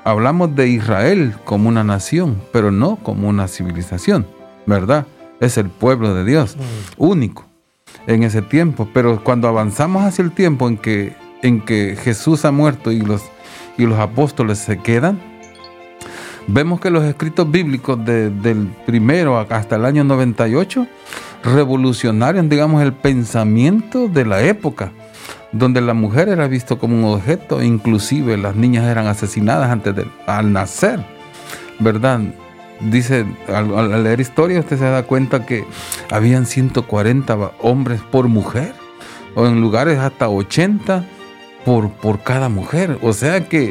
hablamos 0.05 0.55
de 0.55 0.69
Israel 0.69 1.35
como 1.45 1.69
una 1.69 1.83
nación, 1.85 2.41
pero 2.53 2.71
no 2.71 2.97
como 2.97 3.29
una 3.29 3.49
civilización, 3.49 4.27
¿verdad? 4.67 5.07
Es 5.41 5.59
el 5.59 5.69
pueblo 5.69 6.15
de 6.15 6.25
Dios, 6.25 6.57
único 6.97 7.45
en 8.07 8.23
ese 8.23 8.43
tiempo, 8.43 8.89
pero 8.93 9.23
cuando 9.25 9.49
avanzamos 9.49 10.05
hacia 10.05 10.23
el 10.25 10.31
tiempo 10.33 10.69
en 10.69 10.77
que 10.79 11.15
en 11.43 11.61
que 11.61 11.97
Jesús 12.03 12.45
ha 12.47 12.51
muerto 12.53 12.91
y 12.93 13.01
los 13.03 13.23
y 13.77 13.85
los 13.87 13.99
apóstoles 13.99 14.59
se 14.59 14.79
quedan, 14.79 15.21
vemos 16.47 16.81
que 16.81 16.91
los 16.91 17.05
escritos 17.05 17.51
bíblicos 17.51 18.03
de- 18.05 18.31
del 18.31 18.69
primero 18.87 19.39
hasta 19.39 19.77
el 19.77 19.85
año 19.85 20.05
98 20.05 20.87
revolucionaron, 21.43 22.49
digamos, 22.49 22.83
el 22.83 22.93
pensamiento 22.95 24.09
de 24.09 24.25
la 24.25 24.43
época, 24.43 24.93
donde 25.55 25.81
la 25.81 25.95
mujer 25.95 26.29
era 26.29 26.49
visto 26.49 26.79
como 26.79 26.97
un 26.97 27.05
objeto, 27.15 27.63
inclusive 27.63 28.37
las 28.37 28.57
niñas 28.57 28.85
eran 28.87 29.07
asesinadas 29.07 29.71
antes 29.71 29.95
de 29.95 30.07
al 30.27 30.53
nacer, 30.53 31.01
¿verdad? 31.79 32.21
Dice, 32.81 33.25
al, 33.49 34.03
leer 34.03 34.21
historia 34.21 34.59
usted 34.61 34.79
se 34.79 34.85
da 34.85 35.05
cuenta 35.05 35.47
que 35.47 35.65
habían 36.11 36.45
140 36.45 37.35
va- 37.37 37.53
hombres 37.61 38.01
por 38.01 38.27
mujer, 38.29 38.75
o 39.37 39.47
en 39.47 39.61
lugares 39.61 39.99
hasta 39.99 40.29
80 40.29 41.05
por, 41.65 41.91
por 41.91 42.21
cada 42.23 42.49
mujer. 42.49 42.99
O 43.03 43.13
sea 43.13 43.49
que 43.49 43.71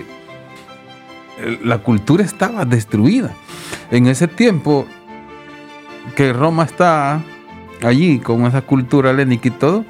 eh, 1.40 1.60
la 1.64 1.80
cultura 1.80 2.24
estaba 2.24 2.66
destruida. 2.66 3.32
En 3.92 4.08
ese 4.08 4.28
tiempo 4.28 4.86
que 6.16 6.34
Roma 6.34 6.64
está 6.64 7.22
allí 7.84 8.20
con 8.20 8.46
esa 8.46 8.62
cultura 8.62 9.12
helénica 9.12 9.48
y 9.50 9.52
todo, 9.52 9.86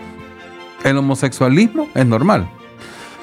el 0.84 0.98
homosexualismo 0.98 1.90
es 1.94 2.06
normal. 2.06 2.48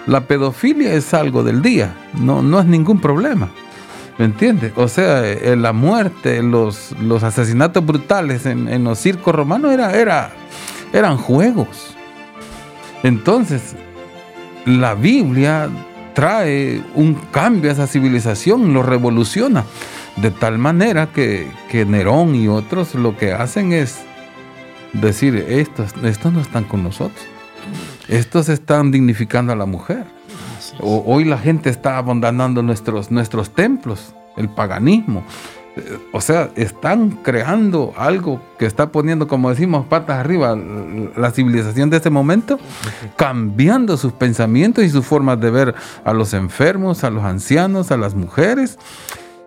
La 0.06 0.22
pedofilia 0.22 0.92
es 0.94 1.12
algo 1.14 1.42
del 1.42 1.62
día, 1.62 1.94
no, 2.14 2.42
no 2.42 2.60
es 2.60 2.66
ningún 2.66 3.00
problema. 3.00 3.48
¿Me 4.18 4.26
entiendes? 4.26 4.72
O 4.76 4.88
sea, 4.88 5.26
eh, 5.26 5.56
la 5.56 5.72
muerte, 5.72 6.42
los, 6.42 6.92
los 7.00 7.22
asesinatos 7.22 7.84
brutales 7.84 8.44
en, 8.44 8.68
en 8.68 8.84
los 8.84 8.98
circos 8.98 9.34
romanos 9.34 9.72
era, 9.72 9.96
era, 9.96 10.30
eran 10.92 11.16
juegos. 11.16 11.96
Entonces, 13.02 13.74
la 14.66 14.94
Biblia 14.94 15.70
trae 16.14 16.82
un 16.94 17.14
cambio 17.14 17.70
a 17.70 17.72
esa 17.72 17.86
civilización, 17.86 18.74
lo 18.74 18.82
revoluciona. 18.82 19.64
De 20.16 20.30
tal 20.30 20.58
manera 20.58 21.06
que, 21.06 21.50
que 21.70 21.86
Nerón 21.86 22.34
y 22.34 22.48
otros 22.48 22.94
lo 22.94 23.16
que 23.16 23.32
hacen 23.32 23.72
es 23.72 24.00
decir, 24.92 25.36
estos, 25.48 25.94
estos 26.02 26.32
no 26.32 26.40
están 26.40 26.64
con 26.64 26.82
nosotros. 26.82 27.24
Estos 28.10 28.48
están 28.48 28.90
dignificando 28.90 29.52
a 29.52 29.56
la 29.56 29.66
mujer. 29.66 30.04
O- 30.80 31.02
hoy 31.06 31.24
la 31.24 31.38
gente 31.38 31.70
está 31.70 31.96
abandonando 31.96 32.62
nuestros, 32.62 33.10
nuestros 33.10 33.50
templos, 33.50 34.14
el 34.36 34.48
paganismo. 34.48 35.24
Eh, 35.76 35.98
O 36.12 36.20
sea, 36.20 36.50
están 36.56 37.10
creando 37.22 37.92
algo 37.96 38.40
que 38.58 38.66
está 38.66 38.90
poniendo, 38.90 39.28
como 39.28 39.48
decimos, 39.50 39.86
patas 39.86 40.18
arriba 40.18 40.56
la 41.16 41.30
civilización 41.30 41.88
de 41.90 41.98
este 41.98 42.10
momento, 42.10 42.58
cambiando 43.16 43.96
sus 43.96 44.12
pensamientos 44.12 44.84
y 44.84 44.90
sus 44.90 45.06
formas 45.06 45.40
de 45.40 45.50
ver 45.50 45.74
a 46.04 46.12
los 46.12 46.34
enfermos, 46.34 47.04
a 47.04 47.10
los 47.10 47.22
ancianos, 47.22 47.92
a 47.92 47.96
las 47.96 48.14
mujeres, 48.16 48.78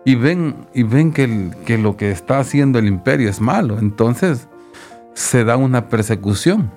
y 0.06 0.14
ven, 0.14 0.66
y 0.74 0.82
ven 0.84 1.12
que, 1.12 1.24
el- 1.24 1.54
que 1.66 1.76
lo 1.78 1.96
que 1.98 2.10
está 2.10 2.38
haciendo 2.38 2.78
el 2.78 2.86
imperio 2.86 3.28
es 3.28 3.40
malo. 3.42 3.78
Entonces 3.78 4.48
se 5.14 5.44
da 5.44 5.56
una 5.58 5.88
persecución 5.88 6.70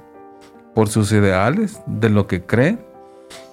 por 0.78 0.90
sus 0.90 1.12
ideales, 1.12 1.80
de 1.88 2.12
lo 2.12 2.28
que 2.28 2.44
creen 2.44 2.80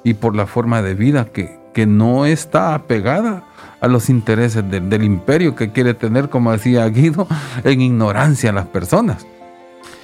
y 0.02 0.12
por 0.12 0.36
la 0.36 0.46
forma 0.46 0.82
de 0.82 0.92
vida 0.94 1.24
que, 1.24 1.58
que 1.72 1.86
no 1.86 2.26
está 2.26 2.74
apegada 2.74 3.44
a 3.80 3.88
los 3.88 4.10
intereses 4.10 4.68
del- 4.70 4.90
del 4.90 5.04
imperio 5.04 5.54
que 5.56 5.72
quiere 5.72 5.94
tener, 5.94 6.28
como 6.28 6.52
decía 6.52 6.86
Guido, 6.90 7.26
en 7.64 7.80
ignorancia 7.80 8.50
a 8.50 8.52
las 8.52 8.66
personas. 8.66 9.26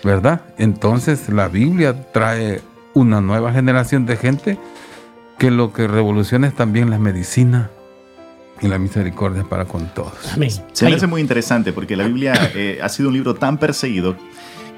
¿Verdad? 0.03 0.41
Entonces 0.57 1.29
la 1.29 1.49
Biblia 1.49 2.11
trae 2.11 2.63
una 2.95 3.21
nueva 3.21 3.53
generación 3.53 4.07
de 4.07 4.17
gente 4.17 4.59
que 5.37 5.51
lo 5.51 5.75
que 5.75 5.87
revoluciona 5.89 6.47
es 6.49 6.55
también 6.55 6.89
la 6.89 6.99
medicina 6.99 7.69
y 8.63 8.69
la 8.69 8.79
misericordia 8.79 9.45
para 9.45 9.67
con 9.67 9.89
todos. 9.93 10.15
Amén. 10.33 10.51
Se 10.73 10.87
me 10.87 10.95
hace 10.95 11.07
muy 11.07 11.21
interesante 11.21 11.75
porque 11.75 11.97
la 11.97 12.07
Biblia 12.07 12.33
eh, 12.55 12.79
ha 12.83 12.89
sido 12.89 13.11
un 13.11 13.15
libro 13.15 13.35
tan 13.35 13.59
perseguido 13.59 14.17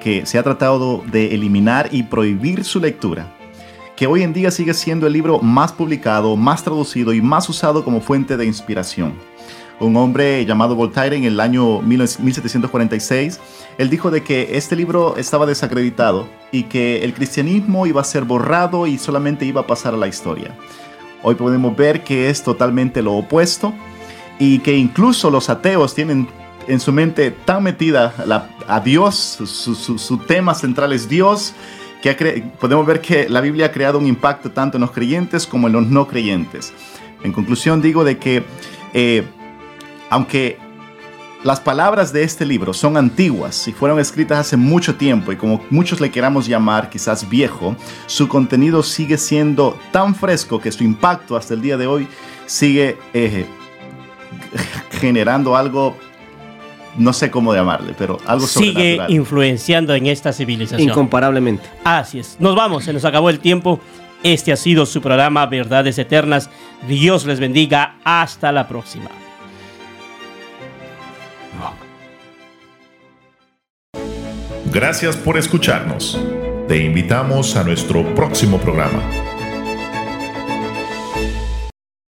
que 0.03 0.27
se 0.27 0.37
ha 0.37 0.43
tratado 0.43 1.05
de 1.13 1.33
eliminar 1.33 1.89
y 1.93 2.03
prohibir 2.03 2.65
su 2.65 2.81
lectura, 2.81 3.33
que 3.95 4.09
hoy 4.09 4.23
en 4.23 4.33
día 4.33 4.51
sigue 4.51 4.75
siendo 4.75 5.07
el 5.07 5.13
libro 5.13 5.39
más 5.39 5.71
publicado, 5.71 6.37
más 6.37 6.65
traducido 6.65 7.13
y 7.13 7.23
más 7.23 7.49
usado 7.49 7.85
como 7.85 8.01
fuente 8.01 8.37
de 8.37 8.45
inspiración. 8.45 9.13
Un 9.79 9.97
hombre 9.97 10.45
llamado 10.45 10.75
Voltaire 10.75 11.17
en 11.17 11.23
el 11.23 11.39
año 11.39 11.81
1746, 11.83 13.41
él 13.79 13.91
dijo 13.91 14.11
de 14.11 14.25
que 14.25 14.57
este 14.57 14.75
libro 14.75 15.17
estaba 15.17 15.47
desacreditado 15.47 16.27
y 16.51 16.65
que 16.65 17.05
el 17.05 17.15
cristianismo 17.15 17.87
iba 17.87 18.01
a 18.01 18.05
ser 18.05 18.25
borrado 18.25 18.89
y 18.89 18.99
solamente 18.99 19.45
iba 19.45 19.61
a 19.61 19.67
pasar 19.69 19.95
a 19.95 19.99
la 19.99 20.09
historia. 20.09 20.57
Hoy 21.23 21.37
podemos 21.37 21.77
ver 21.77 22.03
que 22.03 22.29
es 22.29 22.43
totalmente 22.43 23.03
lo 23.03 23.13
opuesto 23.13 23.73
y 24.41 24.59
que 24.59 24.77
incluso 24.77 25.31
los 25.31 25.49
ateos 25.49 25.95
tienen 25.95 26.27
en 26.69 26.81
su 26.81 26.93
mente 26.93 27.31
tan 27.31 27.63
metida 27.63 28.15
a 28.67 28.81
Dios, 28.81 29.15
su, 29.17 30.19
tema 30.19 30.55
central 30.55 30.93
es 30.93 31.09
Dios, 31.09 31.55
que 32.03 32.45
podemos 32.61 32.87
ver 32.87 33.01
que 33.01 33.29
la 33.29 33.41
Biblia 33.41 33.67
ha 33.67 33.73
creado 33.73 33.99
un 33.99 34.07
impacto 34.07 34.51
tanto 34.51 34.77
en 34.77 34.83
los 34.83 34.91
creyentes 34.91 35.47
como 35.47 35.69
en 35.69 35.75
los 35.75 35.87
no 35.87 36.09
creyentes. 36.09 36.73
En 37.23 37.33
conclusión 37.33 37.81
digo 37.81 38.05
de 38.05 38.19
que 38.19 38.45
eh, 38.93 39.25
aunque 40.11 40.59
las 41.45 41.59
palabras 41.59 42.13
de 42.13 42.23
este 42.23 42.45
libro 42.45 42.73
son 42.73 42.97
antiguas 42.97 43.67
y 43.67 43.73
fueron 43.73 43.99
escritas 43.99 44.39
hace 44.39 44.57
mucho 44.57 44.95
tiempo 44.95 45.33
y 45.33 45.37
como 45.37 45.61
muchos 45.71 46.01
le 46.01 46.11
queramos 46.11 46.47
llamar 46.47 46.89
quizás 46.89 47.29
viejo, 47.29 47.75
su 48.07 48.29
contenido 48.29 48.83
sigue 48.83 49.19
siendo 49.19 49.77
tan 49.91 50.15
fresco 50.15 50.61
que 50.61 50.71
su 50.71 50.85
impacto 50.85 51.37
hasta 51.37 51.55
el 51.55 51.63
día 51.63 51.77
de 51.77 51.87
hoy 51.87 52.07
sigue 52.47 52.97
eh, 53.13 53.47
generando 55.01 55.57
algo, 55.57 55.97
no 56.97 57.13
sé 57.13 57.31
cómo 57.31 57.55
llamarle, 57.55 57.95
pero 57.97 58.19
algo 58.27 58.47
sigue 58.47 58.73
sobrenatural. 58.73 59.11
influenciando 59.11 59.95
en 59.95 60.07
esta 60.07 60.33
civilización. 60.33 60.89
Incomparablemente. 60.89 61.65
Así 61.85 62.19
es. 62.19 62.37
Nos 62.39 62.55
vamos, 62.55 62.85
se 62.85 62.93
nos 62.93 63.05
acabó 63.05 63.31
el 63.31 63.39
tiempo. 63.39 63.81
Este 64.23 64.53
ha 64.53 64.57
sido 64.57 64.87
su 64.87 65.01
programa 65.01 65.47
Verdades 65.47 65.99
Eternas. 65.99 66.49
Dios 66.87 67.27
les 67.27 67.41
bendiga. 67.41 67.97
Hasta 68.05 68.53
la 68.53 68.69
próxima. 68.69 69.11
Gracias 74.73 75.17
por 75.17 75.37
escucharnos. 75.37 76.19
Te 76.67 76.79
invitamos 76.79 77.57
a 77.57 77.65
nuestro 77.65 78.15
próximo 78.15 78.59
programa. 78.59 79.03